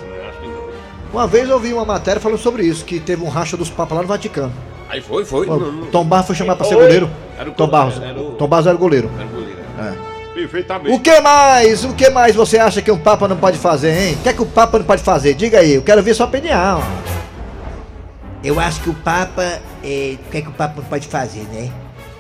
Uma 1.14 1.28
vez 1.28 1.50
eu 1.50 1.60
vi 1.60 1.74
uma 1.74 1.84
matéria 1.84 2.22
falando 2.22 2.38
sobre 2.40 2.64
isso, 2.64 2.86
que 2.86 3.00
teve 3.00 3.22
um 3.24 3.28
racha 3.28 3.58
dos 3.58 3.70
papas 3.70 3.98
lá 3.98 4.02
no 4.02 4.08
Vaticano. 4.08 4.54
Aí 4.90 5.02
foi, 5.02 5.26
foi. 5.26 5.46
Pô, 5.46 5.58
não, 5.58 5.72
não. 5.72 5.86
Tom 5.88 6.06
Barros 6.06 6.28
foi 6.28 6.36
chamado 6.36 6.58
pra 6.58 6.66
ser 6.68 6.76
goleiro. 6.76 7.10
Era 7.38 7.50
o 7.50 7.54
Tom 7.54 7.68
Barros. 7.68 8.02
era 8.02 8.18
o- 8.20 8.32
Tom 8.32 8.48
Barros 8.48 8.66
era 8.68 8.76
o 8.76 8.80
goleiro. 8.80 9.10
Era 9.18 9.28
goleiro. 9.28 9.60
É. 9.80 10.12
Perfeitamente. 10.34 10.96
O 10.96 11.00
que 11.02 11.20
mais? 11.20 11.84
O 11.84 11.94
que 11.94 12.10
mais 12.10 12.34
você 12.36 12.58
acha 12.58 12.82
que 12.82 12.90
um 12.92 12.98
Papa 12.98 13.28
não 13.28 13.36
pode 13.36 13.58
fazer, 13.58 13.92
hein? 13.92 14.14
O 14.20 14.24
que 14.24 14.30
é 14.30 14.34
que 14.34 14.42
o 14.42 14.46
Papa 14.46 14.80
não 14.80 14.86
pode 14.86 15.04
fazer? 15.04 15.34
Diga 15.34 15.60
aí, 15.60 15.74
eu 15.76 15.82
quero 15.82 16.02
ver 16.02 16.14
sua 16.14 16.26
opinião. 16.28 16.82
Eu 18.44 18.60
acho 18.60 18.82
que 18.82 18.90
o 18.90 18.94
Papa. 18.94 19.42
é, 19.84 20.16
o 20.28 20.32
que 20.32 20.38
é 20.38 20.42
que 20.42 20.50
o 20.50 20.54
Papa 20.54 20.82
pode 20.90 21.08
fazer, 21.08 21.44
né? 21.52 21.70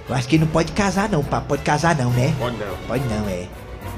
Eu 0.07 0.15
acho 0.15 0.27
que 0.27 0.35
ele 0.35 0.45
não 0.45 0.51
pode 0.51 0.71
casar, 0.71 1.09
não. 1.09 1.21
O 1.21 1.23
Papa 1.23 1.45
pode 1.47 1.63
casar, 1.63 1.95
não, 1.95 2.11
né? 2.11 2.33
Pode 2.37 2.57
não. 2.57 2.67
Pode 2.87 3.03
não, 3.05 3.27
é. 3.29 3.45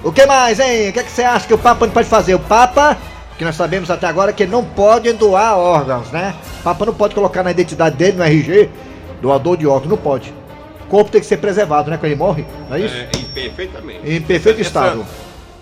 O 0.04 0.12
que 0.12 0.26
mais, 0.26 0.60
hein? 0.60 0.90
O 0.90 0.94
que, 0.94 1.00
é 1.00 1.04
que 1.04 1.12
você 1.12 1.24
acha 1.24 1.48
que 1.48 1.54
o 1.54 1.58
Papa 1.58 1.86
não 1.86 1.94
pode 1.94 2.08
fazer? 2.08 2.36
O 2.36 2.40
Papa. 2.40 2.98
O 3.34 3.36
que 3.36 3.44
nós 3.44 3.56
sabemos 3.56 3.90
até 3.90 4.06
agora 4.08 4.32
que 4.32 4.46
não 4.46 4.64
pode 4.64 5.12
doar 5.14 5.58
órgãos, 5.58 6.12
né? 6.12 6.36
O 6.60 6.64
Papa 6.64 6.86
não 6.86 6.94
pode 6.94 7.16
colocar 7.16 7.42
na 7.44 7.50
identidade 7.52 7.96
dele, 7.96 8.18
no 8.18 8.24
RG, 8.24 8.70
doador 9.22 9.58
de 9.58 9.66
órgãos, 9.66 9.90
não 9.90 9.98
pode. 9.98 10.32
O 10.86 10.88
corpo 10.88 11.10
tem 11.10 11.20
que 11.20 11.26
ser 11.26 11.38
preservado, 11.38 11.90
né? 11.90 11.98
Quando 11.98 12.06
ele 12.12 12.16
morre, 12.16 12.46
não 12.70 12.78
é 12.78 12.82
isso? 12.82 12.96
É, 12.96 13.08
perfeitamente. 13.34 14.02
Em 14.10 14.22
perfeito 14.22 14.60
É 14.60 14.62
estado. 14.62 14.98
santo. 15.00 15.06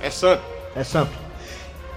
É 0.01 0.09
santo. 0.09 0.41
É 0.75 0.83
santo. 0.83 1.11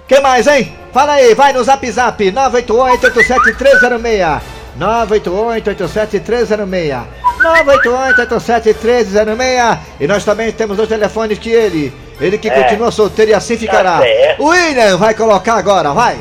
Que 0.07 0.21
mais, 0.21 0.47
hein? 0.47 0.73
Fala 0.93 1.15
aí, 1.15 1.35
vai 1.35 1.53
no 1.53 1.65
zap 1.65 1.91
zap 1.91 2.23
988-87-306 2.31 4.41
988-87-306 4.79 7.05
988-87-306 7.43 9.79
E 10.01 10.07
nós 10.07 10.25
também 10.25 10.51
temos 10.53 10.77
dois 10.77 10.89
telefones 10.89 11.39
que 11.39 11.51
ele 11.51 11.93
Ele 12.21 12.39
que 12.39 12.51
continua 12.51 12.91
solteiro 12.91 13.31
e 13.33 13.35
assim 13.35 13.57
ficará. 13.57 13.99
Certo. 14.01 14.43
O 14.43 14.47
William 14.47 14.97
vai 14.97 15.15
colocar 15.15 15.55
agora, 15.55 15.93
vai. 15.93 16.17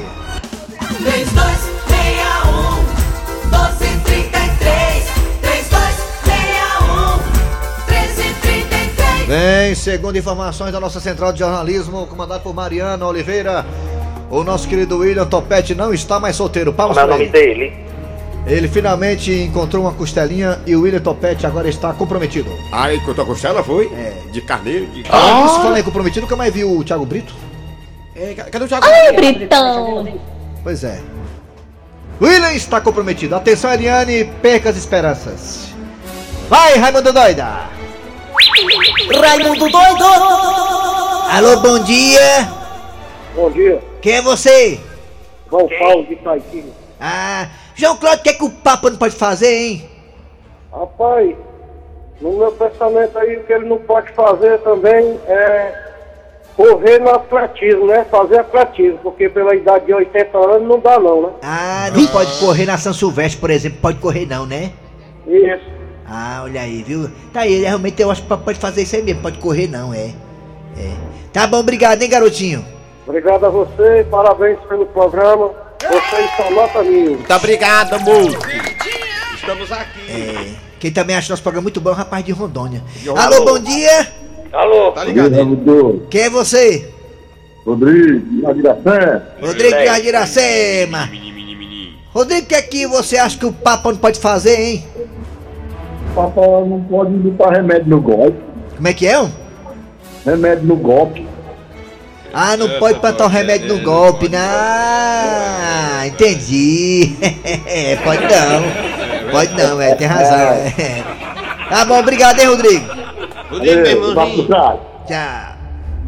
3261 0.98 3.50
1233 3.50 5.04
3261 5.42 7.18
1333 7.88 9.28
Vem, 9.28 9.76
segundo 9.76 10.18
informações 10.18 10.72
da 10.72 10.80
nossa 10.80 11.00
central 11.00 11.32
de 11.32 11.40
jornalismo 11.40 12.06
Comandado 12.08 12.42
por 12.44 12.54
Mariana 12.54 13.06
Oliveira. 13.08 13.66
O 14.30 14.44
nosso 14.44 14.68
querido 14.68 14.98
William 14.98 15.26
Topete 15.26 15.76
não 15.76 15.94
está 15.94 16.20
mais 16.20 16.36
solteiro. 16.36 16.74
Palmas 16.74 16.98
Como 16.98 17.12
é 17.12 17.16
o 17.16 17.20
nome 17.20 17.26
ele. 17.26 17.32
dele? 17.32 17.74
Ele 18.46 18.68
finalmente 18.68 19.32
encontrou 19.32 19.84
uma 19.84 19.94
costelinha 19.94 20.60
e 20.68 20.76
o 20.76 20.82
William 20.82 21.00
Topete 21.00 21.46
agora 21.48 21.70
está 21.70 21.94
comprometido. 21.94 22.52
Aí, 22.72 23.00
cortou 23.00 23.24
a 23.24 23.28
costela, 23.28 23.64
foi? 23.64 23.86
É. 23.94 24.14
De 24.32 24.42
carneiro, 24.42 24.86
de... 24.88 25.04
Ah, 25.10 25.44
isso 25.46 25.62
fala 25.62 25.80
em 25.80 25.84
comprometido, 25.84 26.22
nunca 26.22 26.36
mais 26.36 26.54
viu 26.54 26.70
o 26.78 26.84
Thiago 26.84 27.06
Brito? 27.06 27.34
É, 28.16 28.34
ca- 28.34 28.44
cadê 28.46 28.66
o 28.66 28.68
Thiago? 28.68 28.86
Ai, 28.86 29.14
Britão! 29.14 30.20
Pois 30.62 30.84
é. 30.84 31.00
William 32.22 32.52
está 32.54 32.82
comprometido. 32.82 33.34
Atenção, 33.36 33.72
Eliane, 33.74 34.26
perca 34.42 34.70
as 34.70 34.78
esperanças. 34.78 35.70
Vai, 36.50 36.78
Raimundo 36.78 37.14
Doida! 37.14 37.70
Raimundo 39.22 39.70
doido! 39.70 40.06
Alô, 41.32 41.58
bom 41.62 41.80
dia. 41.84 42.50
Bom 43.36 43.50
dia, 43.50 43.82
Quem 44.02 44.14
é 44.18 44.22
você? 44.22 44.80
João 45.50 45.68
Paulo 45.80 46.06
de 46.06 46.16
Taitinho. 46.18 46.72
Ah, 47.00 47.48
João 47.75 47.98
Cláudio, 47.98 48.20
o 48.20 48.24
que, 48.24 48.30
é 48.30 48.34
que 48.34 48.44
o 48.44 48.50
Papa 48.50 48.89
não 48.89 48.98
pode 48.98 49.15
fazer, 49.15 49.53
hein? 49.53 49.89
Rapaz, 50.72 51.36
no 52.22 52.38
meu 52.38 52.51
pensamento 52.51 53.18
aí, 53.18 53.38
o 53.38 53.44
que 53.44 53.53
ele 53.53 53.65
não 53.65 53.77
pode 53.77 54.12
fazer 54.13 54.60
também 54.60 55.20
é 55.27 55.84
correr 56.56 57.00
no 57.00 57.10
atletismo, 57.10 57.88
né? 57.88 58.06
Fazer 58.10 58.39
atletismo, 58.39 59.00
porque 59.00 59.30
pela 59.30 59.56
idade 59.56 59.86
de 59.86 59.94
80 59.94 60.38
anos 60.38 60.68
não 60.68 60.80
dá 60.80 61.00
não, 61.00 61.24
né? 61.24 61.30
Ah, 61.42 61.89
não 61.96 62.08
pode 62.08 62.39
correr 62.39 62.65
na 62.65 62.77
São 62.77 62.94
Silvestre, 62.94 63.39
por 63.39 63.50
exemplo. 63.50 63.80
Pode 63.82 64.00
correr 64.00 64.25
não, 64.25 64.46
né? 64.46 64.72
Isso. 65.27 65.72
Ah, 66.08 66.42
olha 66.44 66.62
aí, 66.62 66.84
viu? 66.84 67.10
Tá 67.32 67.42
aí, 67.42 67.62
realmente 67.62 68.01
eu 68.01 68.12
acho 68.12 68.22
que 68.24 68.38
pode 68.38 68.60
fazer 68.60 68.84
isso 68.84 68.96
aí 68.96 69.01
mesmo. 69.01 69.22
Pode 69.22 69.39
correr 69.39 69.68
não, 69.68 69.94
é. 69.94 70.12
É. 70.77 70.94
Tá 71.32 71.48
bom, 71.48 71.58
obrigado, 71.60 72.01
hein, 72.01 72.10
garotinho? 72.10 72.65
Obrigado 73.08 73.46
a 73.46 73.50
você, 73.50 74.06
parabéns 74.10 74.60
pelo 74.62 74.86
programa. 74.86 75.51
Vocês 75.90 76.30
são 76.38 76.52
nota 76.52 76.84
mil. 76.84 77.12
Muito 77.18 77.34
obrigado, 77.34 78.00
moço. 78.02 78.38
Estamos 79.36 79.72
aqui. 79.72 80.00
É. 80.10 80.52
Quem 80.80 80.92
também 80.92 81.16
acha 81.16 81.32
nosso 81.32 81.44
programa 81.44 81.63
muito 81.63 81.80
bom 81.82 81.90
é 81.90 81.94
o 81.94 81.96
rapaz 81.96 82.24
de 82.24 82.32
Rondônia. 82.32 82.84
Alô. 83.08 83.18
Alô, 83.18 83.46
bom 83.46 83.60
dia! 83.60 84.08
Alô? 84.52 84.92
Tá 84.92 85.04
ligado? 85.04 85.34
hein? 85.34 86.02
Quem 86.10 86.22
é 86.22 86.30
você? 86.30 86.90
Rodrigo, 87.66 88.42
Jardiracé. 88.42 89.22
Rodrigo 89.42 89.78
de 90.02 90.08
Iracema. 90.08 91.10
Rodrigo, 92.13 92.46
o 92.46 92.48
que 92.48 92.56
é 92.56 92.62
que 92.62 92.86
você 92.86 93.18
acha 93.18 93.38
que 93.38 93.46
o 93.46 93.54
Papa 93.54 93.92
não 93.92 93.98
pode 93.98 94.20
fazer, 94.20 94.60
hein? 94.60 94.86
Papai 96.13 96.46
não 96.46 96.84
pode 96.84 97.12
botar 97.13 97.52
remédio 97.52 97.90
no 97.90 98.02
golpe. 98.02 98.38
Como 98.75 98.88
é 98.88 98.94
que 98.94 99.08
é? 99.08 99.20
um? 99.20 99.32
Remédio 100.25 100.66
no 100.68 100.75
golpe. 100.75 101.25
Ah, 102.34 102.58
não 102.58 102.68
pode 102.80 103.00
plantar 103.00 103.25
o 103.25 103.30
remédio 103.30 103.68
no 103.78 103.84
golpe, 103.84 104.28
né? 104.28 104.40
Ah, 104.40 106.02
entendi. 106.08 107.16
pode 108.04 108.22
não. 108.24 109.32
Pode 109.32 109.54
não, 109.54 109.80
é, 109.82 109.94
tem 109.96 110.08
razão. 110.08 110.38
é. 110.40 111.04
Tá 111.70 111.86
bom, 111.86 112.00
obrigado, 112.00 112.40
hein, 112.40 112.48
Rodrigo. 112.48 112.86
Rodrigo, 113.52 113.82
meu 113.82 114.10
irmãozinho. 114.10 114.48
trás. 114.48 114.80
Tchau. 115.08 115.54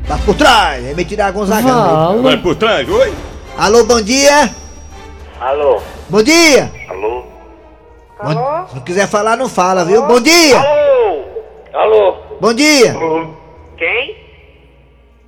Tá 0.08 0.18
por 0.24 0.36
trás, 0.36 0.86
é 0.86 0.94
me 0.94 1.04
tirar 1.06 1.32
Gonzaga. 1.32 1.68
Vai 2.22 2.38
por 2.38 2.56
trás, 2.56 2.88
oi? 2.90 3.14
Alô, 3.58 3.84
bom 3.86 4.02
dia. 4.02 4.50
Alô? 5.40 5.82
Bom 6.10 6.22
dia. 6.24 6.72
Alô? 6.90 7.24
Bom- 8.24 8.68
se 8.70 8.76
não 8.76 8.82
quiser 8.84 9.08
falar, 9.08 9.36
não 9.38 9.50
fala, 9.50 9.84
viu? 9.86 10.06
Bom 10.06 10.20
dia. 10.22 10.58
Alô? 10.60 11.24
Alô? 11.74 12.16
Bom 12.40 12.54
dia. 12.54 12.96
Quem? 13.78 14.16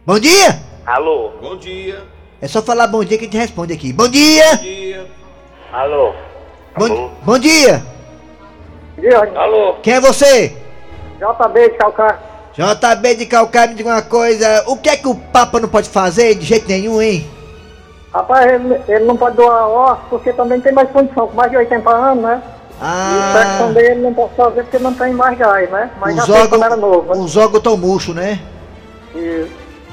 Bom 0.05 0.19
dia. 0.19 0.66
Alô? 0.87 1.33
Bom 1.41 1.57
dia. 1.57 2.01
É 2.41 2.47
só 2.47 2.61
falar 2.61 2.87
bom 2.87 3.03
dia 3.03 3.17
que 3.17 3.25
a 3.25 3.27
gente 3.27 3.37
responde 3.37 3.73
aqui. 3.73 3.91
Bom 3.91 4.07
dia. 4.07 4.55
Bom 4.55 4.63
dia. 4.63 5.05
Alô? 5.73 6.13
Bom, 6.77 7.11
bom 7.23 7.37
dia. 7.37 7.83
Alô? 9.35 9.73
Quem 9.83 9.95
é 9.95 9.99
você? 9.99 10.55
JB 11.19 11.71
de 11.71 11.77
Calcaia. 11.77 12.17
JB 12.53 13.15
de 13.15 13.25
Calcaia, 13.25 13.67
me 13.67 13.75
diga 13.75 13.89
uma 13.89 14.01
coisa. 14.01 14.63
O 14.67 14.77
que 14.77 14.87
é 14.87 14.95
que 14.95 15.09
o 15.09 15.15
Papa 15.15 15.59
não 15.59 15.67
pode 15.67 15.89
fazer 15.89 16.35
de 16.35 16.45
jeito 16.45 16.69
nenhum, 16.69 17.01
hein? 17.01 17.29
Rapaz, 18.13 18.49
ele, 18.49 18.81
ele 18.87 19.03
não 19.03 19.17
pode 19.17 19.35
doar 19.35 19.67
osso 19.67 20.03
porque 20.09 20.31
também 20.31 20.61
tem 20.61 20.71
mais 20.71 20.89
condição, 20.89 21.27
com 21.27 21.35
mais 21.35 21.51
de 21.51 21.57
80 21.57 21.89
anos, 21.89 22.23
né? 22.23 22.41
E 22.79 22.79
o 22.79 23.33
sexo 23.33 23.51
Ah, 23.51 23.57
também 23.59 23.83
ele 23.83 24.01
não 24.03 24.13
pode 24.13 24.35
fazer 24.35 24.63
porque 24.63 24.79
não 24.79 24.93
tem 24.93 25.11
mais 25.11 25.37
gás, 25.37 25.69
né? 25.69 25.91
Mas 25.99 26.15
já 26.15 26.23
os 26.23 26.27
tem 26.29 26.47
quando 26.47 26.63
era 26.63 26.75
órgãos, 26.75 26.91
novo, 26.93 27.13
né? 27.13 27.21
os 27.21 27.35
órgãos 27.35 27.63
tão 27.63 27.75
murcho, 27.75 28.13
né? 28.13 28.39
E 29.13 29.47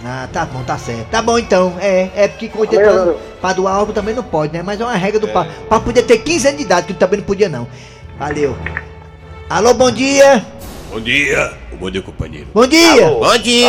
Ah, 0.07 0.29
tá 0.31 0.45
bom, 0.45 0.63
tá 0.63 0.77
certo. 0.77 1.07
Tá 1.11 1.23
bom 1.23 1.39
então. 1.39 1.75
É, 1.81 2.11
é 2.15 2.29
porque 2.29 2.49
com 2.49 2.59
80 2.61 2.77
Valeu, 2.85 2.93
anos, 2.93 3.15
valeu. 3.15 3.21
pra 3.41 3.53
doar 3.55 3.79
órgão 3.79 3.95
também 3.95 4.15
não 4.15 4.23
pode, 4.23 4.53
né? 4.53 4.63
Mas 4.63 4.79
é 4.81 4.85
uma 4.85 4.95
regra 4.97 5.19
do 5.19 5.29
Papa. 5.29 5.51
Pra 5.69 5.81
poder 5.81 6.03
ter 6.03 6.19
15 6.19 6.47
anos 6.49 6.59
de 6.59 6.65
idade, 6.65 6.87
que 6.87 6.95
também 6.95 7.21
não 7.21 7.27
podia 7.27 7.49
não. 7.49 7.67
Valeu. 8.19 8.55
Alô, 9.49 9.73
bom 9.73 9.91
dia. 9.91 10.45
Bom 10.91 11.01
dia. 11.01 11.53
Bom 11.81 11.91
dia, 11.91 12.03
companheiro. 12.03 12.47
Bom 12.53 12.67
dia. 12.67 13.07
Bom 13.09 13.39
dia. 13.39 13.69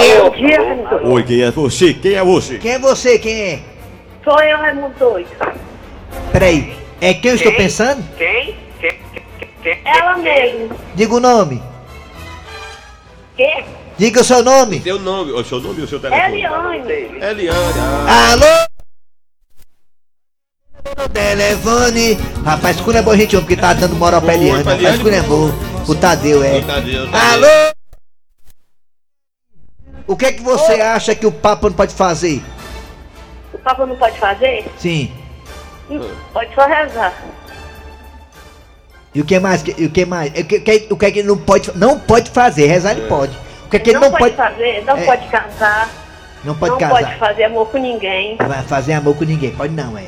Alô? 0.92 1.14
Oi, 1.14 1.24
quem 1.24 1.42
é 1.42 1.52
você? 1.52 1.94
Quem 1.94 2.14
é 2.16 2.24
você? 2.24 2.58
Quem 2.58 2.72
é 2.72 2.80
você? 2.80 3.18
Quem 3.18 3.42
é? 3.42 3.60
Sou 4.24 4.40
eu, 4.42 4.58
Raimundo 4.58 4.94
Doido. 5.00 5.30
Peraí. 6.32 6.76
É 7.00 7.14
quem 7.14 7.32
eu 7.32 7.36
estou 7.36 7.52
Quem? 7.52 7.62
pensando? 7.62 8.04
Quem? 8.18 8.56
Quem? 8.82 8.92
Quem? 9.14 9.50
Quem? 9.64 9.80
Ela 9.86 10.18
mesmo. 10.18 10.70
Diga 10.96 11.14
o 11.16 11.20
nome. 11.20 11.62
Que? 13.38 13.64
Diga 13.98 14.22
o 14.22 14.24
seu 14.24 14.44
nome. 14.44 14.82
Seu 14.82 15.00
nome, 15.00 15.32
o 15.32 15.44
seu 15.44 15.60
nome 15.62 15.80
e 15.80 15.84
o 15.84 15.88
seu 15.88 16.00
telefone. 16.00 16.34
Eliane. 16.36 16.92
Eliane. 17.24 17.80
ah. 17.80 18.32
Alô? 18.32 18.68
Telefone. 21.14 22.14
Rapaz, 22.44 22.80
quando 22.82 22.98
é 22.98 23.02
bom 23.02 23.12
a 23.12 23.18
gente 23.18 23.38
porque 23.38 23.56
tá 23.56 23.74
dando 23.74 23.96
moral 23.96 24.22
pra 24.22 24.34
Oi, 24.34 24.40
Eliane. 24.40 24.64
Rapaz, 24.64 25.02
quando 25.02 25.14
é 25.14 25.22
bom. 25.22 25.50
O 25.88 25.96
Tadeu 25.96 26.44
é. 26.44 26.62
Tadeu, 26.62 27.10
Tadeu. 27.10 27.46
Alô? 27.48 27.74
O 30.08 30.16
que 30.16 30.26
é 30.26 30.32
que 30.34 30.42
você 30.42 30.74
acha 30.74 31.16
que 31.16 31.26
o 31.26 31.32
Papa 31.32 31.68
não 31.70 31.76
pode 31.76 31.94
fazer? 31.96 32.44
O 33.54 33.58
Papa 33.58 33.86
não 33.86 33.96
pode 33.96 34.20
fazer? 34.20 34.66
Sim. 34.78 35.12
Hum, 35.90 36.02
Pode 36.34 36.54
só 36.54 36.66
rezar. 36.68 37.14
E 39.14 39.22
o 39.22 39.26
que 39.26 39.40
mais? 39.40 39.64
E 39.78 39.86
o 39.86 39.90
que 39.90 40.06
mais? 40.06 40.30
O 40.32 40.44
que, 40.44 40.58
o 40.58 40.62
que- 40.62 40.88
o 40.92 40.98
que 40.98 41.06
é 41.06 41.12
que 41.12 41.20
ele 41.20 41.28
não 41.28 41.38
pode 41.38 41.72
não 41.78 41.98
pode 42.00 42.30
fazer? 42.32 42.68
Rezar 42.68 42.92
ele 42.98 43.08
pode. 43.08 43.45
O 43.66 43.70
que 43.70 43.78
é 43.78 43.80
que 43.80 43.90
ele 43.90 44.00
não, 44.00 44.10
não 44.10 44.18
pode, 44.18 44.36
pode 44.36 44.36
fazer, 44.36 44.84
não 44.86 44.98
É. 44.98 45.06
pode 45.06 45.28
casar, 45.28 45.90
não 46.44 46.56
pode 46.56 46.72
não 46.72 46.80
casar? 46.80 47.02
pode 47.02 47.16
fazer 47.16 47.44
amor 47.46 47.68
com 47.68 47.78
ninguém. 47.78 48.38
Vai 48.38 48.62
fazer 48.64 48.94
amor 48.94 49.16
com 49.16 49.26
ninguém? 49.26 49.52
Pode 49.52 49.74
não, 49.74 49.98
é. 49.98 50.06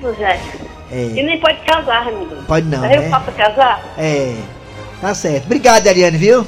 Pois 0.00 0.20
é. 0.20 0.38
E 0.90 1.22
nem 1.22 1.38
pode 1.40 1.58
casar, 1.60 2.04
Raimundo. 2.04 2.36
Pode 2.46 2.66
não, 2.66 2.82
Aí 2.84 2.98
né? 2.98 3.06
o 3.08 3.10
Papa 3.10 3.32
casar? 3.32 3.82
É. 3.98 4.34
Tá 5.00 5.14
certo. 5.14 5.44
Obrigado, 5.44 5.86
Ariane, 5.86 6.16
viu? 6.16 6.46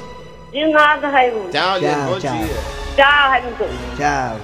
De 0.52 0.66
nada, 0.68 1.08
Raimundo. 1.08 1.50
Tchau, 1.50 1.76
Eliane. 1.76 1.96
Tchau, 2.02 2.12
Bom 2.12 2.18
tchau. 2.20 2.32
dia. 2.32 2.56
Tchau, 2.96 3.30
Raimundo. 3.30 3.64
Tchau. 3.96 4.36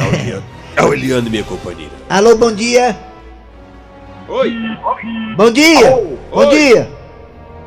É 0.00 0.04
o 0.04 0.14
Eliane. 0.14 0.44
É 0.76 0.82
o 0.82 0.94
Eliane, 0.94 1.30
minha 1.30 1.44
companheira. 1.44 1.92
Alô, 2.08 2.36
bom 2.36 2.52
dia. 2.52 2.96
Oi. 4.28 4.54
Bom 5.36 5.50
dia. 5.50 5.90
Bom 6.30 6.38
Oi. 6.38 6.46
dia. 6.50 6.88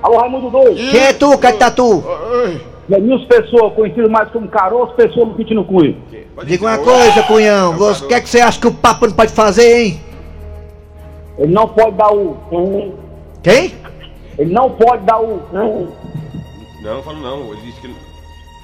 Alô, 0.04 0.18
Raimundo 0.18 0.50
Doido. 0.50 0.76
Quem 0.92 1.00
é 1.00 1.14
tu, 1.14 1.38
Catatu? 1.38 2.04
Denilson 2.92 3.26
Pessoa, 3.26 3.72
conhecido 3.72 4.10
mais 4.10 4.30
como 4.32 4.50
Caroço 4.50 4.94
Pessoa 4.96 5.26
no 5.26 5.36
Quintino 5.36 5.64
Cunha. 5.64 5.96
Diga 6.46 6.66
uma 6.66 6.78
coisa, 6.78 7.24
cunhão. 7.24 7.78
Você, 7.78 8.04
o 8.04 8.08
que 8.10 8.14
é 8.14 8.20
que 8.20 8.28
você 8.28 8.42
acha 8.42 8.60
que 8.60 8.68
o 8.68 8.74
Papa 8.74 9.08
não 9.08 9.14
pode 9.14 9.32
fazer, 9.32 9.80
hein? 9.80 10.02
Ele 11.38 11.54
não 11.54 11.68
pode 11.70 11.96
dar 11.96 12.12
o. 12.14 12.98
Quem? 13.42 13.74
Ele 14.38 14.54
não 14.54 14.70
pode 14.72 15.06
dar 15.06 15.22
o. 15.22 15.42
Não, 16.82 17.02
falo 17.04 17.20
não. 17.22 17.54
Ele 17.54 17.62
disse 17.62 17.80
que. 17.80 17.96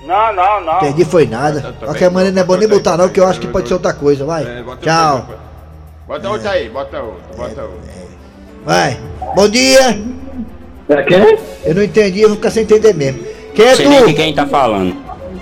Não, 0.05 0.33
não, 0.33 0.61
não. 0.61 0.77
Entendi, 0.77 1.05
foi 1.05 1.25
nada. 1.25 1.61
Tá- 1.61 1.71
tá 1.71 1.85
Qualquer 1.85 2.11
maneira 2.11 2.35
não 2.35 2.41
é 2.41 2.45
bom 2.45 2.55
nem 2.57 2.67
tá 2.67 2.75
botar 2.75 2.91
tá 2.91 2.97
não, 2.97 3.09
que 3.09 3.19
eu 3.19 3.23
tá 3.23 3.29
acho 3.29 3.39
que 3.39 3.47
pode 3.47 3.63
tá 3.63 3.67
ser 3.69 3.73
outra 3.75 3.93
coisa, 3.93 4.25
vai. 4.25 4.43
É, 4.43 4.61
bota 4.61 4.81
Tchau. 4.81 5.25
Bota 6.07 6.29
outro 6.29 6.49
aí, 6.49 6.69
bota 6.69 7.01
outro, 7.01 7.37
bota 7.37 7.61
outro. 7.63 7.79
Vai. 8.65 8.99
Bom 9.35 9.49
dia. 9.49 9.99
É 10.89 11.03
quem? 11.03 11.39
Eu 11.65 11.75
não 11.75 11.83
entendi, 11.83 12.21
eu 12.21 12.29
vou 12.29 12.37
ficar 12.37 12.49
sem 12.49 12.63
entender 12.63 12.93
mesmo. 12.93 13.26
Quem 13.57 13.65
é 13.65 13.75
Sei 13.75 13.87
nem 13.87 14.05
de 14.05 14.11
tu? 14.11 14.15
quem 14.15 14.33
tá 14.35 14.45
falando. 14.45 14.95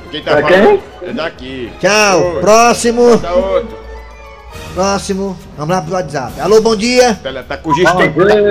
Quem 0.09 0.23
tá 0.23 0.39
É 0.39 0.41
falando? 0.41 0.79
É 1.01 1.11
daqui. 1.11 1.69
Tchau. 1.81 2.23
Outro. 2.23 2.39
Próximo. 2.39 3.01
Outro. 3.01 3.77
Próximo. 4.73 5.37
Vamos 5.57 5.75
lá 5.75 5.81
pro 5.81 5.93
WhatsApp. 5.95 6.39
Alô, 6.39 6.61
bom 6.61 6.77
dia. 6.77 7.19
Ela 7.25 7.43
tá 7.43 7.57
com 7.57 7.71
o 7.71 7.75
giz, 7.75 7.83
tá, 7.83 7.91
tá, 7.93 8.03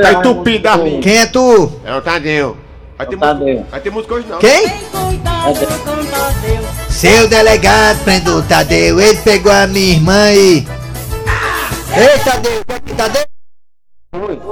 tá 0.02 0.12
entupido 0.18 0.68
a. 0.68 0.78
Quem 1.00 1.16
é 1.16 1.24
tu? 1.24 1.72
É 1.82 1.94
o 1.96 2.02
Tadeu. 2.02 2.58
Vai 2.98 3.06
ter, 3.06 3.16
Tadeu. 3.16 3.46
música, 3.46 3.66
vai 3.70 3.80
ter 3.80 3.90
música 3.90 4.14
hoje 4.14 4.26
não. 4.28 4.38
Quem? 4.38 4.66
Seu 6.90 7.26
delegado 7.26 8.04
prendeu 8.04 8.36
o 8.36 8.42
Tadeu. 8.42 9.00
Ele 9.00 9.18
pegou 9.22 9.50
a 9.50 9.66
minha 9.66 9.94
irmã 9.94 10.30
e. 10.30 10.58
Ei, 11.96 12.18
Tadeu, 12.22 12.60
o 12.60 12.64
que 12.66 12.72
é 12.74 12.80
que 12.80 12.94
Tadeu? 12.94 13.22